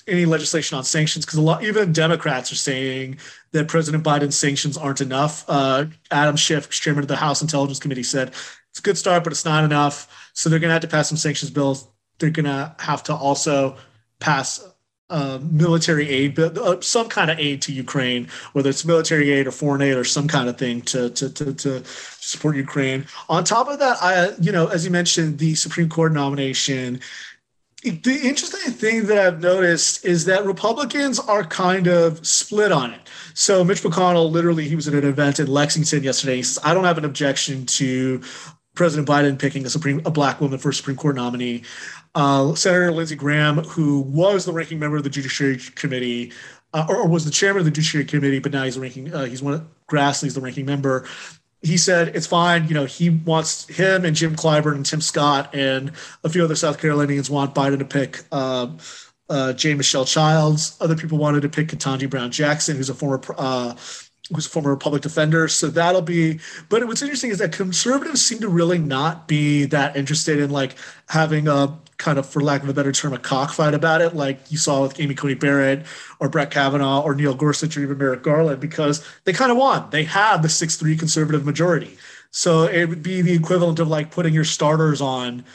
any 0.08 0.26
legislation 0.26 0.78
on 0.78 0.84
sanctions, 0.84 1.26
because 1.26 1.40
a 1.40 1.42
lot, 1.42 1.64
even 1.64 1.94
Democrats 1.94 2.52
are 2.52 2.56
saying 2.56 3.18
that 3.52 3.68
President 3.68 4.04
Biden's 4.04 4.38
sanctions 4.38 4.78
aren't 4.78 5.02
enough. 5.02 5.46
Uh, 5.48 5.86
Adam 6.12 6.36
Schiff, 6.36 6.70
chairman 6.70 7.04
of 7.04 7.08
the 7.08 7.16
House 7.16 7.42
Intelligence 7.42 7.80
Committee, 7.80 8.04
said 8.04 8.30
it's 8.70 8.80
a 8.80 8.82
good 8.82 8.98
start, 8.98 9.24
but 9.24 9.32
it's 9.32 9.46
not 9.46 9.64
enough. 9.64 10.32
So 10.34 10.50
they're 10.50 10.60
going 10.60 10.70
to 10.70 10.74
have 10.74 10.82
to 10.82 10.88
pass 10.88 11.10
some 11.10 11.18
sanctions 11.18 11.52
bills. 11.52 11.88
They're 12.20 12.30
going 12.30 12.46
to 12.46 12.76
have 12.80 13.04
to 13.04 13.16
also 13.16 13.78
pass 14.20 14.68
uh, 15.10 15.38
military 15.44 16.10
aid, 16.10 16.40
uh, 16.40 16.82
some 16.82 17.08
kind 17.08 17.30
of 17.30 17.38
aid 17.38 17.62
to 17.62 17.72
Ukraine, 17.72 18.28
whether 18.54 18.70
it's 18.70 18.84
military 18.84 19.32
aid 19.32 19.46
or 19.46 19.52
foreign 19.52 19.82
aid 19.82 19.96
or 19.96 20.04
some 20.04 20.28
kind 20.28 20.50
of 20.50 20.58
thing 20.58 20.82
to, 20.82 21.10
to, 21.12 21.30
to, 21.30 21.54
to 21.54 21.84
support 21.86 22.56
Ukraine. 22.56 23.06
On 23.30 23.44
top 23.44 23.68
of 23.68 23.78
that, 23.80 23.98
I, 24.02 24.32
you 24.40 24.52
know, 24.52 24.68
as 24.68 24.86
you 24.86 24.92
mentioned, 24.92 25.38
the 25.38 25.54
Supreme 25.54 25.90
Court 25.90 26.14
nomination. 26.14 27.00
The 27.84 28.20
interesting 28.24 28.72
thing 28.72 29.08
that 29.08 29.18
I've 29.18 29.42
noticed 29.42 30.06
is 30.06 30.24
that 30.26 30.46
Republicans 30.46 31.20
are 31.20 31.44
kind 31.44 31.88
of 31.88 32.26
split 32.26 32.72
on 32.72 32.94
it. 32.94 33.02
So 33.34 33.64
Mitch 33.64 33.84
McConnell, 33.84 34.32
literally, 34.32 34.70
he 34.70 34.76
was 34.76 34.88
at 34.88 34.94
an 34.94 35.04
event 35.04 35.40
in 35.40 35.48
Lexington 35.48 36.02
yesterday. 36.02 36.38
He 36.38 36.44
says, 36.44 36.60
"I 36.64 36.74
don't 36.74 36.86
have 36.86 36.98
an 36.98 37.04
objection 37.04 37.66
to 37.66 38.22
President 38.76 39.08
Biden 39.08 39.38
picking 39.38 39.66
a 39.66 39.70
Supreme 39.70 40.02
a 40.06 40.12
black 40.12 40.42
woman 40.42 40.60
for 40.60 40.70
a 40.70 40.74
Supreme 40.74 40.98
Court 40.98 41.16
nominee. 41.16 41.64
Uh, 42.16 42.56
Senator 42.56 42.92
Lindsey 42.92 43.16
Graham, 43.16 43.58
who 43.58 44.02
was 44.02 44.46
the 44.46 44.54
ranking 44.54 44.80
member 44.80 44.98
of 44.98 45.04
the 45.04 45.10
Judiciary 45.10 45.60
Committee, 45.76 46.32
uh, 46.74 46.86
or, 46.88 46.98
or, 46.98 47.08
was 47.08 47.26
the 47.26 47.32
chairman 47.32 47.60
of 47.60 47.66
the 47.66 47.72
Judiciary 47.72 48.06
Committee, 48.06 48.40
but 48.40 48.52
now 48.52 48.64
he's 48.64 48.80
ranking. 48.80 49.14
Uh, 49.14 49.26
he's 49.26 49.44
one 49.44 49.54
of 49.54 49.68
Grassley's 49.92 50.34
the 50.34 50.42
ranking 50.42 50.66
member. 50.66 51.08
He 51.64 51.78
said 51.78 52.16
it's 52.16 52.28
fine. 52.28 52.68
You 52.68 52.74
know, 52.74 52.86
he 52.86 53.10
wants 53.10 53.68
him 53.68 54.06
and 54.06 54.16
Jim 54.16 54.36
Clyburn 54.36 54.76
and 54.76 54.86
Tim 54.86 55.02
Scott 55.02 55.56
and 55.56 55.94
a 56.24 56.30
few 56.30 56.44
other 56.44 56.56
South 56.56 56.80
Carolinians 56.80 57.30
want 57.30 57.56
Biden 57.56 57.80
to 57.80 57.86
pick 57.86 58.22
um, 58.34 58.78
uh, 59.30 59.54
J. 59.54 59.74
Michelle 59.74 60.06
Childs. 60.06 60.78
Other 60.82 60.96
people 60.96 61.18
wanted 61.18 61.42
to 61.42 61.50
pick 61.50 61.70
Ketanji 61.70 62.10
Brown 62.10 62.32
Jackson, 62.32 62.76
who's 62.76 62.90
a 62.90 62.94
former 62.94 63.22
uh, 63.38 63.76
who's 64.34 64.46
a 64.46 64.50
former 64.50 64.76
public 64.76 65.02
defender. 65.02 65.48
So 65.48 65.68
that'll 65.68 66.02
be, 66.02 66.40
but 66.70 66.86
what's 66.88 67.02
interesting 67.02 67.32
is 67.32 67.40
that 67.40 67.52
conservatives 67.52 68.24
seem 68.24 68.40
to 68.40 68.48
really 68.48 68.78
not 68.78 69.28
be 69.28 69.66
that 69.66 69.96
interested 69.96 70.40
in 70.40 70.50
like 70.50 70.76
having 71.10 71.48
a 71.48 71.78
kind 71.98 72.18
of, 72.18 72.26
for 72.28 72.42
lack 72.42 72.64
of 72.64 72.70
a 72.70 72.74
better 72.74 72.92
term, 72.92 73.14
a 73.14 73.18
cockfight 73.18 73.74
about 73.74 74.02
it, 74.02 74.16
like 74.16 74.52
you 74.52 74.58
saw 74.58 74.82
with 74.82 75.00
Amy 75.00 75.16
Coney 75.16 75.34
Barrett 75.36 75.86
or 76.20 76.30
Brett 76.30 76.52
Kavanaugh 76.52 77.02
or 77.02 77.16
Neil 77.16 77.34
Gorsuch 77.34 77.78
or 77.78 77.82
even 77.82 77.98
Merrick 77.98 78.24
Garland, 78.24 78.60
because 78.60 79.06
they 79.26 79.34
kind 79.34 79.52
of 79.52 79.58
won. 79.58 79.90
They 79.90 80.04
had 80.04 80.42
the 80.42 80.50
6 80.50 80.76
3 80.76 80.98
conservative 80.98 81.46
majority. 81.46 81.98
So 82.32 82.64
it 82.64 82.86
would 82.86 83.04
be 83.04 83.22
the 83.22 83.34
equivalent 83.34 83.80
of 83.80 83.88
like 83.88 84.12
putting 84.12 84.34
your 84.34 84.44
starters 84.44 85.02
on 85.02 85.46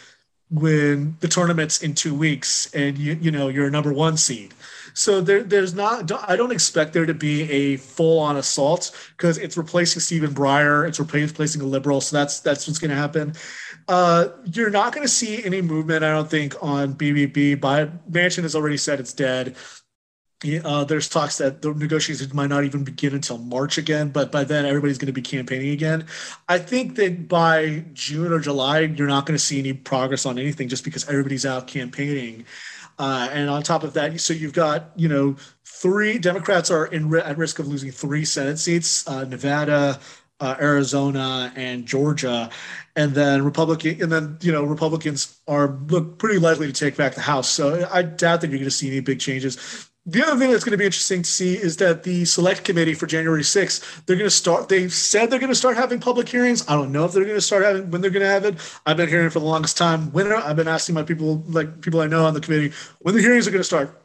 when 0.51 1.17
the 1.21 1.29
tournament's 1.29 1.83
in 1.83 1.95
two 1.95 2.15
weeks 2.15 2.73
and 2.73 2.97
you 2.97 3.13
you 3.21 3.31
know 3.31 3.49
you're 3.49 3.67
a 3.67 3.71
number 3.71 3.93
one 3.93 4.17
seed 4.17 4.55
so 4.99 5.21
there, 5.21 5.45
there's 5.45 5.75
not. 5.75 6.11
I 6.29 6.35
don't 6.35 6.51
expect 6.51 6.93
there 6.93 7.07
to 7.07 7.15
be 7.15 7.49
a 7.49 7.77
full 7.77 8.19
on 8.19 8.37
assault 8.37 8.91
because 9.17 9.39
it's 9.39 9.57
replacing 9.57 10.01
Stephen 10.01 10.35
Breyer. 10.35 10.89
It's 10.89 10.99
replacing 10.99 11.61
a 11.61 11.65
liberal. 11.65 12.01
So 12.01 12.17
that's 12.17 12.41
that's 12.41 12.67
what's 12.67 12.81
going 12.81 12.91
to 12.91 12.97
happen. 12.97 13.35
Uh, 13.89 14.29
you're 14.45 14.71
not 14.71 14.93
going 14.93 15.05
to 15.05 15.13
see 15.13 15.43
any 15.45 15.63
movement, 15.63 16.05
I 16.05 16.11
don't 16.11 16.31
think, 16.31 16.55
on 16.63 16.95
BBB. 16.95 17.59
By 17.59 17.87
Manchin 18.11 18.43
has 18.43 18.55
already 18.55 18.77
said 18.77 19.01
it's 19.01 19.15
dead. 19.15 19.57
Uh, 20.63 20.85
there's 20.85 21.09
talks 21.09 21.39
that 21.39 21.63
the 21.63 21.75
negotiations 21.75 22.33
might 22.33 22.47
not 22.47 22.63
even 22.63 22.85
begin 22.85 23.15
until 23.15 23.39
March 23.39 23.77
again, 23.77 24.11
but 24.11 24.31
by 24.31 24.45
then 24.45 24.65
everybody's 24.65 24.99
going 24.99 25.07
to 25.07 25.13
be 25.13 25.23
campaigning 25.23 25.71
again. 25.71 26.07
I 26.49 26.59
think 26.59 26.95
that 26.97 27.27
by 27.27 27.85
June 27.93 28.33
or 28.33 28.39
July, 28.39 28.81
you're 28.81 29.09
not 29.09 29.27
going 29.27 29.37
to 29.37 29.45
see 29.45 29.59
any 29.59 29.73
progress 29.73 30.27
on 30.27 30.39
anything 30.39 30.69
just 30.69 30.85
because 30.85 31.09
everybody's 31.09 31.45
out 31.45 31.67
campaigning. 31.67 32.45
Uh, 33.01 33.29
and 33.33 33.51
on 33.51 33.63
top 33.63 33.83
of 33.83 33.95
that, 33.95 34.21
so 34.21 34.33
you've 34.33 34.53
got, 34.53 34.91
you 34.95 35.09
know, 35.09 35.35
three 35.65 36.19
Democrats 36.19 36.71
are 36.71 36.87
in 36.87 37.13
at 37.17 37.39
risk 37.39 37.59
of 37.59 37.67
losing 37.67 37.91
three 37.91 38.25
Senate 38.25 38.59
seats 38.59 39.09
uh, 39.09 39.25
Nevada, 39.25 39.99
uh, 40.41 40.57
Arizona 40.61 41.53
and 41.57 41.87
Georgia, 41.87 42.51
and 42.97 43.15
then 43.15 43.43
Republican, 43.45 44.03
and 44.03 44.13
then 44.13 44.39
you 44.41 44.53
know 44.53 44.65
Republicans 44.65 45.41
are 45.49 45.79
look 45.89 46.19
pretty 46.19 46.39
likely 46.39 46.67
to 46.67 46.73
take 46.73 46.97
back 46.97 47.15
the 47.15 47.21
House. 47.21 47.49
So 47.49 47.89
I 47.93 48.03
doubt 48.03 48.41
that 48.41 48.51
you're 48.51 48.59
going 48.59 48.65
to 48.65 48.71
see 48.71 48.89
any 48.89 49.01
big 49.01 49.21
changes. 49.21 49.89
The 50.07 50.23
other 50.23 50.39
thing 50.39 50.51
that's 50.51 50.65
going 50.65 50.73
to 50.73 50.79
be 50.79 50.87
interesting 50.87 51.21
to 51.21 51.29
see 51.29 51.55
is 51.55 51.77
that 51.79 52.03
the 52.03 52.25
select 52.25 52.65
committee 52.65 52.95
for 52.95 53.07
January 53.07 53.43
6th, 53.43 54.07
they're 54.07 54.17
going 54.17 54.25
to 54.25 54.35
start, 54.35 54.71
they've 54.71 54.91
said 54.91 55.29
they're 55.31 55.39
going 55.39 55.53
to 55.53 55.55
start 55.55 55.77
having 55.77 56.01
public 56.01 56.27
hearings. 56.27 56.67
I 56.67 56.77
don't 56.77 56.93
know 56.93 57.05
if 57.05 57.13
they're 57.13 57.25
going 57.25 57.37
to 57.37 57.43
start 57.43 57.63
having, 57.63 57.91
when 57.91 58.01
they're 58.01 58.11
going 58.11 58.23
to 58.23 58.29
have 58.29 58.47
it. 58.47 58.55
I've 58.87 58.97
been 58.97 59.11
hearing 59.11 59.29
for 59.29 59.41
the 59.41 59.45
longest 59.45 59.77
time. 59.77 60.11
When 60.13 60.33
I've 60.33 60.57
been 60.57 60.67
asking 60.67 60.95
my 60.95 61.03
people, 61.03 61.45
like 61.49 61.83
people 61.83 62.01
I 62.01 62.07
know 62.07 62.25
on 62.25 62.33
the 62.33 62.41
committee, 62.41 62.73
when 63.01 63.15
the 63.15 63.21
hearings 63.21 63.47
are 63.47 63.51
going 63.51 63.61
to 63.61 63.65
start 63.65 64.01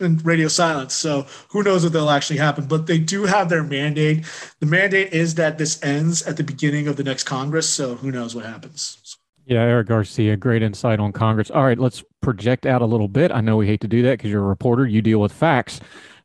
and 0.00 0.24
radio 0.24 0.48
silence. 0.48 0.94
So 0.94 1.26
who 1.50 1.62
knows 1.62 1.84
if 1.84 1.92
they'll 1.92 2.10
actually 2.10 2.38
happen, 2.38 2.66
but 2.66 2.86
they 2.86 2.98
do 2.98 3.24
have 3.24 3.48
their 3.48 3.62
mandate. 3.62 4.24
The 4.60 4.66
mandate 4.66 5.12
is 5.12 5.34
that 5.36 5.58
this 5.58 5.82
ends 5.82 6.22
at 6.22 6.36
the 6.36 6.44
beginning 6.44 6.88
of 6.88 6.96
the 6.96 7.04
next 7.04 7.24
Congress. 7.24 7.68
So 7.68 7.94
who 7.96 8.10
knows 8.10 8.34
what 8.34 8.44
happens. 8.44 9.18
Yeah, 9.46 9.62
Eric 9.62 9.88
Garcia, 9.88 10.36
great 10.36 10.62
insight 10.62 11.00
on 11.00 11.10
Congress. 11.10 11.50
All 11.50 11.64
right, 11.64 11.78
let's 11.78 12.04
project 12.20 12.66
out 12.66 12.82
a 12.82 12.86
little 12.86 13.08
bit. 13.08 13.32
I 13.32 13.40
know 13.40 13.56
we 13.56 13.66
hate 13.66 13.80
to 13.80 13.88
do 13.88 14.02
that 14.02 14.18
because 14.18 14.30
you're 14.30 14.44
a 14.44 14.46
reporter, 14.46 14.86
you 14.86 15.00
deal 15.00 15.20
with 15.20 15.32
facts, 15.32 15.80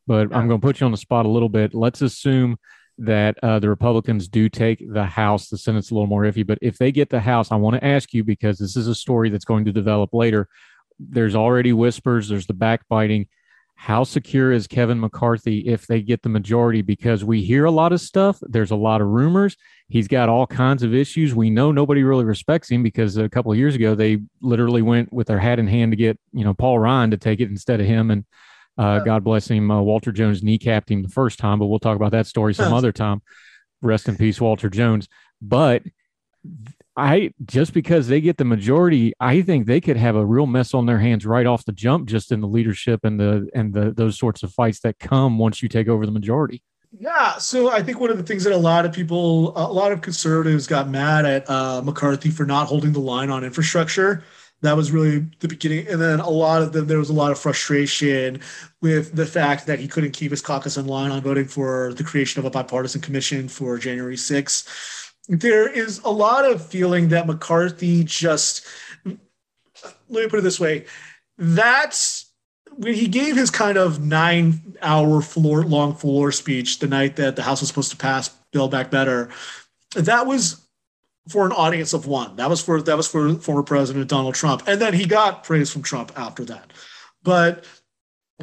but 0.05 0.29
yeah. 0.29 0.37
I'm 0.37 0.49
going 0.49 0.59
to 0.59 0.65
put 0.65 0.81
you 0.81 0.85
on 0.85 0.91
the 0.91 0.97
spot 0.97 1.25
a 1.25 1.29
little 1.29 1.47
bit. 1.47 1.73
Let's 1.73 2.01
assume 2.01 2.57
that 2.97 3.37
uh, 3.41 3.59
the 3.59 3.69
Republicans 3.69 4.27
do 4.27 4.49
take 4.49 4.83
the 4.91 5.05
House. 5.05 5.47
The 5.47 5.57
Senate's 5.57 5.89
a 5.89 5.93
little 5.93 6.07
more 6.07 6.23
iffy, 6.23 6.45
but 6.45 6.59
if 6.61 6.77
they 6.77 6.91
get 6.91 7.09
the 7.09 7.21
House, 7.21 7.49
I 7.49 7.55
want 7.55 7.75
to 7.75 7.85
ask 7.85 8.13
you 8.13 8.25
because 8.25 8.57
this 8.57 8.75
is 8.75 8.87
a 8.87 8.95
story 8.95 9.29
that's 9.29 9.45
going 9.45 9.63
to 9.65 9.71
develop 9.71 10.13
later. 10.13 10.49
There's 10.99 11.33
already 11.33 11.71
whispers, 11.71 12.27
there's 12.27 12.45
the 12.45 12.53
backbiting 12.53 13.27
how 13.83 14.05
secure 14.05 14.53
is 14.53 14.65
Kevin 14.65 14.97
McCarthy 14.97 15.59
if 15.67 15.87
they 15.87 16.01
get 16.01 16.21
the 16.21 16.29
majority? 16.29 16.81
Because 16.81 17.25
we 17.25 17.43
hear 17.43 17.65
a 17.65 17.71
lot 17.71 17.91
of 17.91 17.99
stuff. 17.99 18.39
There's 18.41 18.71
a 18.71 18.77
lot 18.77 19.01
of 19.01 19.07
rumors. 19.07 19.57
He's 19.89 20.07
got 20.07 20.29
all 20.29 20.47
kinds 20.47 20.83
of 20.83 20.95
issues. 20.95 21.35
We 21.35 21.49
know 21.49 21.73
nobody 21.73 22.01
really 22.01 22.23
respects 22.23 22.71
him 22.71 22.81
because 22.81 23.17
a 23.17 23.27
couple 23.27 23.51
of 23.51 23.57
years 23.57 23.75
ago 23.75 23.93
they 23.93 24.19
literally 24.39 24.81
went 24.81 25.11
with 25.11 25.27
their 25.27 25.37
hat 25.37 25.59
in 25.59 25.67
hand 25.67 25.91
to 25.91 25.97
get 25.97 26.17
you 26.31 26.45
know 26.45 26.53
Paul 26.53 26.79
Ryan 26.79 27.11
to 27.11 27.17
take 27.17 27.41
it 27.41 27.49
instead 27.49 27.81
of 27.81 27.85
him. 27.85 28.09
And 28.09 28.23
uh, 28.77 28.99
God 28.99 29.25
bless 29.25 29.49
him, 29.49 29.69
uh, 29.69 29.81
Walter 29.81 30.13
Jones 30.13 30.41
kneecapped 30.41 30.89
him 30.89 31.03
the 31.03 31.09
first 31.09 31.37
time. 31.37 31.59
But 31.59 31.65
we'll 31.65 31.79
talk 31.79 31.97
about 31.97 32.13
that 32.13 32.25
story 32.25 32.53
some 32.53 32.71
other 32.71 32.93
time. 32.93 33.21
Rest 33.81 34.07
in 34.07 34.15
peace, 34.15 34.39
Walter 34.39 34.69
Jones. 34.69 35.09
But 35.41 35.83
I 36.95 37.31
just 37.45 37.73
because 37.73 38.07
they 38.07 38.21
get 38.21 38.37
the 38.37 38.45
majority, 38.45 39.13
I 39.19 39.41
think 39.41 39.65
they 39.65 39.81
could 39.81 39.97
have 39.97 40.15
a 40.15 40.25
real 40.25 40.45
mess 40.45 40.73
on 40.73 40.85
their 40.85 40.99
hands 40.99 41.25
right 41.25 41.45
off 41.45 41.65
the 41.65 41.71
jump, 41.71 42.07
just 42.07 42.31
in 42.31 42.39
the 42.39 42.47
leadership 42.47 42.99
and 43.03 43.19
the 43.19 43.49
and 43.55 43.73
the 43.73 43.91
those 43.91 44.17
sorts 44.17 44.43
of 44.43 44.53
fights 44.53 44.79
that 44.81 44.99
come 44.99 45.39
once 45.39 45.63
you 45.63 45.69
take 45.69 45.87
over 45.87 46.05
the 46.05 46.11
majority. 46.11 46.61
Yeah, 46.99 47.37
so 47.37 47.71
I 47.71 47.81
think 47.81 47.99
one 47.99 48.11
of 48.11 48.17
the 48.17 48.23
things 48.23 48.43
that 48.43 48.53
a 48.53 48.57
lot 48.57 48.85
of 48.85 48.93
people, 48.93 49.57
a 49.57 49.65
lot 49.65 49.91
of 49.91 50.01
conservatives 50.01 50.67
got 50.67 50.89
mad 50.89 51.25
at 51.25 51.49
uh, 51.49 51.81
McCarthy 51.83 52.29
for 52.29 52.45
not 52.45 52.67
holding 52.67 52.91
the 52.91 52.99
line 52.99 53.31
on 53.31 53.43
infrastructure. 53.43 54.23
That 54.61 54.77
was 54.77 54.91
really 54.91 55.25
the 55.39 55.47
beginning, 55.47 55.87
and 55.87 55.99
then 55.99 56.19
a 56.19 56.29
lot 56.29 56.61
of 56.61 56.71
them 56.71 56.85
there 56.85 56.99
was 56.99 57.09
a 57.09 57.13
lot 57.13 57.31
of 57.31 57.39
frustration 57.39 58.39
with 58.81 59.15
the 59.15 59.25
fact 59.25 59.65
that 59.65 59.79
he 59.79 59.87
couldn't 59.87 60.11
keep 60.11 60.29
his 60.29 60.41
caucus 60.41 60.77
in 60.77 60.85
line 60.85 61.11
on 61.11 61.21
voting 61.21 61.45
for 61.45 61.93
the 61.95 62.03
creation 62.03 62.39
of 62.39 62.45
a 62.45 62.51
bipartisan 62.51 63.01
commission 63.01 63.49
for 63.49 63.79
January 63.79 64.15
6th 64.15 65.02
there 65.27 65.67
is 65.67 65.99
a 65.99 66.09
lot 66.09 66.45
of 66.45 66.65
feeling 66.65 67.09
that 67.09 67.27
McCarthy 67.27 68.03
just 68.03 68.65
let 69.05 70.23
me 70.23 70.27
put 70.27 70.39
it 70.39 70.43
this 70.43 70.59
way 70.59 70.85
that's 71.37 72.31
when 72.75 72.93
he 72.93 73.07
gave 73.07 73.35
his 73.35 73.49
kind 73.49 73.77
of 73.77 74.03
nine 74.03 74.75
hour 74.81 75.21
floor 75.21 75.63
long 75.63 75.95
floor 75.95 76.31
speech 76.31 76.79
the 76.79 76.87
night 76.87 77.15
that 77.15 77.35
the 77.35 77.43
house 77.43 77.61
was 77.61 77.69
supposed 77.69 77.91
to 77.91 77.97
pass 77.97 78.29
Build 78.51 78.71
Back 78.71 78.91
Better 78.91 79.29
that 79.95 80.25
was 80.25 80.63
for 81.29 81.45
an 81.45 81.51
audience 81.53 81.93
of 81.93 82.05
one. 82.05 82.35
That 82.35 82.49
was 82.49 82.61
for 82.61 82.81
that 82.81 82.97
was 82.97 83.07
for 83.07 83.33
former 83.35 83.63
president 83.63 84.09
donald 84.09 84.35
trump. 84.35 84.63
And 84.67 84.81
then 84.81 84.93
he 84.93 85.05
got 85.05 85.43
praise 85.43 85.71
from 85.71 85.81
trump 85.81 86.11
after 86.15 86.43
that. 86.45 86.71
But 87.23 87.65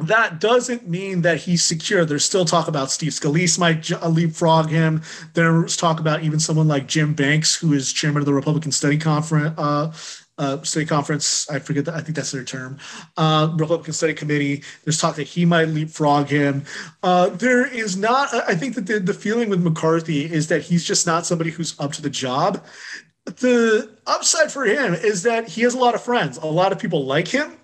that 0.03 0.39
doesn't 0.39 0.87
mean 0.87 1.21
that 1.21 1.37
he's 1.37 1.63
secure. 1.63 2.05
There's 2.05 2.25
still 2.25 2.45
talk 2.45 2.67
about 2.67 2.91
Steve 2.91 3.11
Scalise 3.11 3.57
might 3.59 3.91
uh, 3.91 4.07
leapfrog 4.07 4.69
him. 4.69 5.01
There's 5.33 5.77
talk 5.77 5.99
about 5.99 6.23
even 6.23 6.39
someone 6.39 6.67
like 6.67 6.87
Jim 6.87 7.13
Banks, 7.13 7.55
who 7.55 7.73
is 7.73 7.91
chairman 7.93 8.21
of 8.21 8.25
the 8.25 8.33
Republican 8.33 8.71
Study 8.71 8.97
Conference. 8.97 9.57
Uh, 9.57 9.93
uh, 10.37 10.59
study 10.63 10.87
conference, 10.87 11.47
I 11.51 11.59
forget 11.59 11.85
that. 11.85 11.93
I 11.93 12.01
think 12.01 12.15
that's 12.15 12.31
their 12.31 12.43
term. 12.43 12.79
Uh, 13.15 13.53
Republican 13.57 13.93
Study 13.93 14.15
Committee. 14.15 14.63
There's 14.83 14.97
talk 14.97 15.15
that 15.17 15.27
he 15.27 15.45
might 15.45 15.67
leapfrog 15.67 16.29
him. 16.29 16.63
Uh, 17.03 17.29
there 17.29 17.67
is 17.67 17.95
not. 17.95 18.33
I 18.33 18.55
think 18.55 18.73
that 18.73 18.87
the, 18.87 18.99
the 18.99 19.13
feeling 19.13 19.49
with 19.49 19.61
McCarthy 19.61 20.25
is 20.25 20.47
that 20.47 20.63
he's 20.63 20.83
just 20.83 21.05
not 21.05 21.27
somebody 21.27 21.51
who's 21.51 21.79
up 21.79 21.91
to 21.93 22.01
the 22.01 22.09
job. 22.09 22.65
The 23.25 23.95
upside 24.07 24.51
for 24.51 24.65
him 24.65 24.95
is 24.95 25.21
that 25.23 25.47
he 25.47 25.61
has 25.61 25.75
a 25.75 25.77
lot 25.77 25.93
of 25.93 26.01
friends. 26.01 26.37
A 26.37 26.47
lot 26.47 26.71
of 26.71 26.79
people 26.79 27.05
like 27.05 27.27
him 27.27 27.57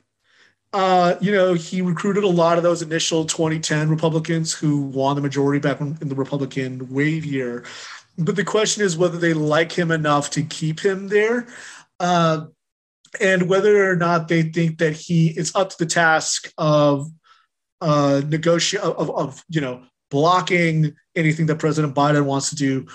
uh, 0.73 1.15
you 1.21 1.31
know, 1.31 1.53
he 1.53 1.81
recruited 1.81 2.23
a 2.23 2.29
lot 2.29 2.57
of 2.57 2.63
those 2.63 2.81
initial 2.81 3.25
2010 3.25 3.89
Republicans 3.89 4.53
who 4.53 4.81
won 4.81 5.15
the 5.15 5.21
majority 5.21 5.59
back 5.59 5.79
in 5.79 5.95
the 5.99 6.15
Republican 6.15 6.93
wave 6.93 7.25
year. 7.25 7.63
But 8.17 8.35
the 8.35 8.43
question 8.43 8.83
is 8.83 8.97
whether 8.97 9.17
they 9.17 9.33
like 9.33 9.71
him 9.71 9.91
enough 9.91 10.29
to 10.31 10.43
keep 10.43 10.79
him 10.79 11.07
there. 11.07 11.47
Uh, 11.99 12.47
and 13.21 13.49
whether 13.49 13.89
or 13.89 13.95
not 13.95 14.27
they 14.27 14.43
think 14.43 14.79
that 14.79 14.93
he 14.93 15.27
is 15.29 15.55
up 15.55 15.69
to 15.69 15.77
the 15.77 15.85
task 15.85 16.51
of 16.57 17.09
uh, 17.81 18.21
negotiate 18.27 18.83
of, 18.83 19.09
of, 19.11 19.43
you 19.49 19.61
know 19.61 19.83
blocking 20.09 20.95
anything 21.15 21.45
that 21.45 21.59
President 21.59 21.93
Biden 21.93 22.25
wants 22.25 22.49
to 22.49 22.55
do 22.55 22.87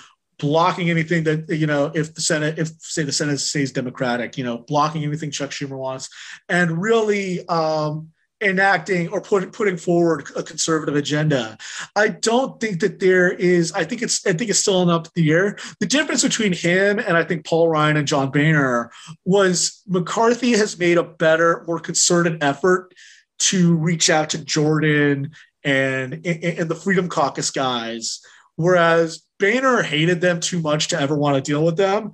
blocking 0.43 0.89
anything 0.89 1.23
that 1.23 1.47
you 1.47 1.65
know 1.65 1.89
if 1.95 2.13
the 2.13 2.19
senate 2.19 2.59
if 2.59 2.67
say 2.79 3.01
the 3.01 3.13
senate 3.13 3.39
stays 3.39 3.71
democratic 3.71 4.37
you 4.37 4.43
know 4.43 4.57
blocking 4.57 5.01
anything 5.05 5.31
chuck 5.31 5.51
schumer 5.51 5.77
wants 5.77 6.09
and 6.49 6.81
really 6.81 7.47
um 7.47 8.09
enacting 8.41 9.07
or 9.07 9.21
put, 9.21 9.53
putting 9.53 9.77
forward 9.77 10.29
a 10.35 10.43
conservative 10.43 10.97
agenda. 10.97 11.57
I 11.95 12.09
don't 12.09 12.59
think 12.59 12.81
that 12.81 12.99
there 12.99 13.31
is 13.31 13.71
i 13.71 13.85
think 13.85 14.01
it's 14.01 14.27
i 14.27 14.33
think 14.33 14.49
it's 14.49 14.59
still 14.59 14.89
up 14.89 15.05
to 15.05 15.11
the 15.15 15.31
air. 15.31 15.57
The 15.79 15.85
difference 15.85 16.23
between 16.23 16.51
him 16.51 16.99
and 16.99 17.15
i 17.15 17.23
think 17.23 17.45
paul 17.45 17.69
ryan 17.69 17.95
and 17.95 18.05
john 18.07 18.31
boehner 18.31 18.91
was 19.23 19.81
mccarthy 19.87 20.51
has 20.57 20.77
made 20.77 20.97
a 20.97 21.03
better 21.03 21.63
more 21.67 21.79
concerted 21.79 22.43
effort 22.43 22.93
to 23.39 23.75
reach 23.77 24.09
out 24.09 24.31
to 24.31 24.43
jordan 24.43 25.31
and, 25.63 26.25
and 26.25 26.69
the 26.69 26.75
freedom 26.75 27.07
caucus 27.07 27.49
guys 27.49 28.19
whereas 28.57 29.23
Boehner 29.43 29.83
hated 29.83 30.21
them 30.21 30.39
too 30.39 30.61
much 30.61 30.87
to 30.89 30.99
ever 30.99 31.17
want 31.17 31.35
to 31.35 31.41
deal 31.41 31.65
with 31.65 31.75
them, 31.75 32.13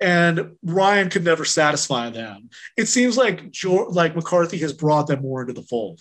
and 0.00 0.52
Ryan 0.62 1.10
could 1.10 1.24
never 1.24 1.44
satisfy 1.44 2.08
them. 2.08 2.48
It 2.78 2.86
seems 2.86 3.18
like 3.18 3.54
like 3.90 4.16
McCarthy 4.16 4.56
has 4.58 4.72
brought 4.72 5.06
them 5.06 5.20
more 5.20 5.42
into 5.42 5.52
the 5.52 5.62
fold. 5.62 6.00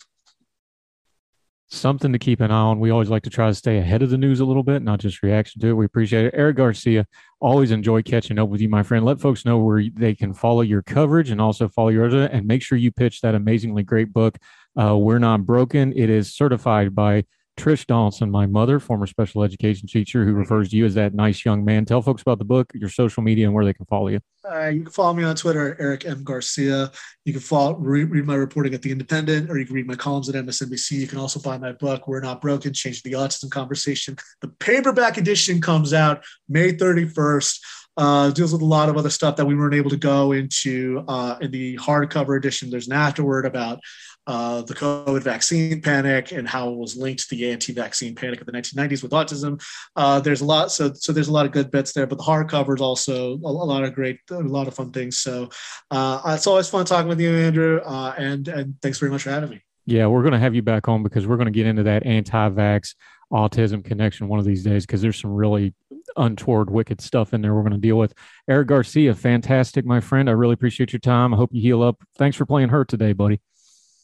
Something 1.68 2.14
to 2.14 2.18
keep 2.18 2.40
an 2.40 2.50
eye 2.50 2.56
on. 2.56 2.80
We 2.80 2.92
always 2.92 3.10
like 3.10 3.24
to 3.24 3.30
try 3.30 3.50
to 3.50 3.54
stay 3.54 3.78
ahead 3.78 4.02
of 4.02 4.10
the 4.10 4.18
news 4.18 4.40
a 4.40 4.46
little 4.46 4.64
bit, 4.64 4.82
not 4.82 5.00
just 5.00 5.22
reaction 5.22 5.60
to 5.62 5.68
it. 5.68 5.74
We 5.74 5.84
appreciate 5.84 6.26
it. 6.28 6.34
Eric 6.34 6.56
Garcia, 6.56 7.06
always 7.42 7.72
enjoy 7.72 8.02
catching 8.02 8.40
up 8.40 8.48
with 8.48 8.62
you, 8.62 8.70
my 8.70 8.82
friend. 8.82 9.04
Let 9.04 9.20
folks 9.20 9.44
know 9.44 9.58
where 9.58 9.84
they 9.94 10.16
can 10.16 10.34
follow 10.34 10.62
your 10.62 10.82
coverage 10.82 11.30
and 11.30 11.42
also 11.42 11.68
follow 11.68 11.90
yours, 11.90 12.14
and 12.14 12.48
make 12.48 12.62
sure 12.62 12.78
you 12.78 12.92
pitch 12.92 13.20
that 13.20 13.36
amazingly 13.36 13.84
great 13.84 14.14
book. 14.14 14.38
Uh, 14.80 14.96
We're 14.96 15.20
not 15.20 15.46
broken. 15.46 15.92
It 15.92 16.10
is 16.10 16.34
certified 16.34 16.96
by 16.96 17.26
Trish 17.60 17.86
Donaldson, 17.86 18.32
my 18.32 18.46
mother, 18.46 18.80
former 18.80 19.06
special 19.06 19.44
education 19.44 19.86
teacher, 19.86 20.24
who 20.24 20.32
refers 20.32 20.70
to 20.70 20.78
you 20.78 20.86
as 20.86 20.94
that 20.96 21.14
nice 21.14 21.44
young 21.44 21.66
man. 21.66 21.84
Tell 21.84 22.02
folks 22.02 22.22
about 22.22 22.40
the 22.40 22.46
book, 22.46 22.72
your 22.74 22.90
social 22.90 23.22
media, 23.22 23.46
and 23.46 23.54
where 23.54 23.66
they 23.66 23.74
can 23.74 23.86
follow 23.86 24.08
you. 24.08 24.22
Uh, 24.50 24.68
you 24.68 24.84
can 24.84 24.92
follow 24.92 25.14
me 25.14 25.26
on 25.26 25.36
Twitter, 25.36 25.76
Eric 25.78 26.06
M. 26.06 26.24
Garcia. 26.24 26.90
You 27.26 27.34
can 27.34 27.42
follow, 27.42 27.76
read, 27.76 28.10
read, 28.10 28.26
my 28.26 28.36
reporting 28.36 28.74
at 28.74 28.82
The 28.82 28.92
Independent, 28.92 29.52
or 29.52 29.60
you 29.60 29.66
can 29.66 29.76
read 29.76 29.88
my 29.88 29.96
columns 29.96 30.30
at 30.30 30.36
MSNBC. 30.36 30.92
You 30.92 31.08
can 31.08 31.18
also 31.18 31.42
buy 31.42 31.58
my 31.58 31.74
book, 31.74 32.08
We're 32.08 32.22
Not 32.22 32.40
Broken, 32.40 32.74
Change 32.74 33.04
the 33.04 33.12
Autism 33.12 33.52
Conversation. 33.52 34.16
The 34.40 34.48
paperback 34.48 35.18
edition 35.18 35.60
comes 35.60 35.94
out 35.94 36.24
May 36.48 36.72
31st. 36.72 37.60
Uh, 37.98 38.32
deals 38.32 38.54
with 38.54 38.62
a 38.62 38.66
lot 38.66 38.88
of 38.88 38.96
other 38.96 39.10
stuff 39.10 39.36
that 39.36 39.46
we 39.46 39.54
weren't 39.54 39.74
able 39.74 39.90
to 39.90 39.98
go 39.98 40.32
into 40.32 41.04
uh, 41.10 41.36
in 41.42 41.52
the 41.52 41.76
hardcover 41.76 42.38
edition. 42.38 42.70
There's 42.70 42.88
an 42.88 42.94
afterword 42.94 43.46
about 43.46 43.82
uh, 44.30 44.62
the 44.62 44.76
COVID 44.76 45.24
vaccine 45.24 45.82
panic 45.82 46.32
and 46.32 46.48
how 46.48 46.70
it 46.70 46.78
was 46.78 46.96
linked 46.96 47.28
to 47.28 47.36
the 47.36 47.50
anti-vaccine 47.52 48.14
panic 48.14 48.40
of 48.40 48.46
the 48.46 48.52
1990s 48.52 49.02
with 49.02 49.12
autism. 49.12 49.60
Uh, 49.96 50.20
there's 50.20 50.42
a 50.42 50.46
lot, 50.46 50.72
so 50.72 50.94
so 50.94 51.12
there's 51.12 51.30
a 51.30 51.32
lot 51.32 51.48
of 51.48 51.52
good 51.52 51.72
bits 51.72 51.94
there, 51.94 52.06
but 52.06 52.20
the 52.20 52.24
hardcover 52.24 52.76
is 52.76 52.82
also 52.82 53.40
a, 53.44 53.48
a, 53.48 53.66
lot 53.66 53.84
of 53.84 53.96
great, 53.96 54.20
a 54.30 54.36
lot 54.36 54.68
of 54.68 54.76
fun 54.76 54.92
things. 54.92 55.18
So 55.18 55.50
uh, 55.90 56.22
it's 56.28 56.46
always 56.46 56.70
fun 56.70 56.86
talking 56.86 57.10
with 57.10 57.20
you, 57.20 57.36
Andrew, 57.36 57.82
uh, 57.84 58.14
and 58.20 58.48
and 58.48 58.76
thanks 58.84 59.00
very 59.00 59.12
much 59.12 59.24
for 59.24 59.32
having 59.32 59.50
me. 59.50 59.64
Yeah, 59.88 60.06
we're 60.06 60.22
going 60.22 60.34
to 60.34 60.40
have 60.40 60.54
you 60.54 60.62
back 60.62 60.88
on 60.88 61.02
because 61.02 61.26
we're 61.26 61.38
going 61.38 61.48
to 61.48 61.52
get 61.52 61.66
into 61.66 61.82
that 61.84 62.06
anti-vax 62.06 62.94
autism 63.34 63.84
connection 63.84 64.28
one 64.28 64.38
of 64.38 64.46
these 64.46 64.64
days 64.64 64.86
because 64.86 65.02
there's 65.02 65.20
some 65.20 65.34
really 65.34 65.74
untoward, 66.18 66.70
wicked 66.70 67.02
stuff 67.02 67.34
in 67.34 67.42
there 67.42 67.56
we're 67.56 67.64
going 67.64 67.72
to 67.72 67.80
deal 67.80 67.98
with. 67.98 68.14
Eric 68.48 68.68
Garcia, 68.68 69.16
fantastic, 69.16 69.86
my 69.86 70.00
friend. 70.00 70.30
I 70.30 70.34
really 70.34 70.54
appreciate 70.54 70.94
your 70.94 71.00
time. 71.00 71.34
I 71.34 71.38
hope 71.38 71.50
you 71.52 71.64
heal 71.64 71.82
up. 71.82 71.98
Thanks 72.20 72.38
for 72.38 72.46
playing 72.46 72.70
hurt 72.70 72.90
today, 72.90 73.14
buddy. 73.14 73.42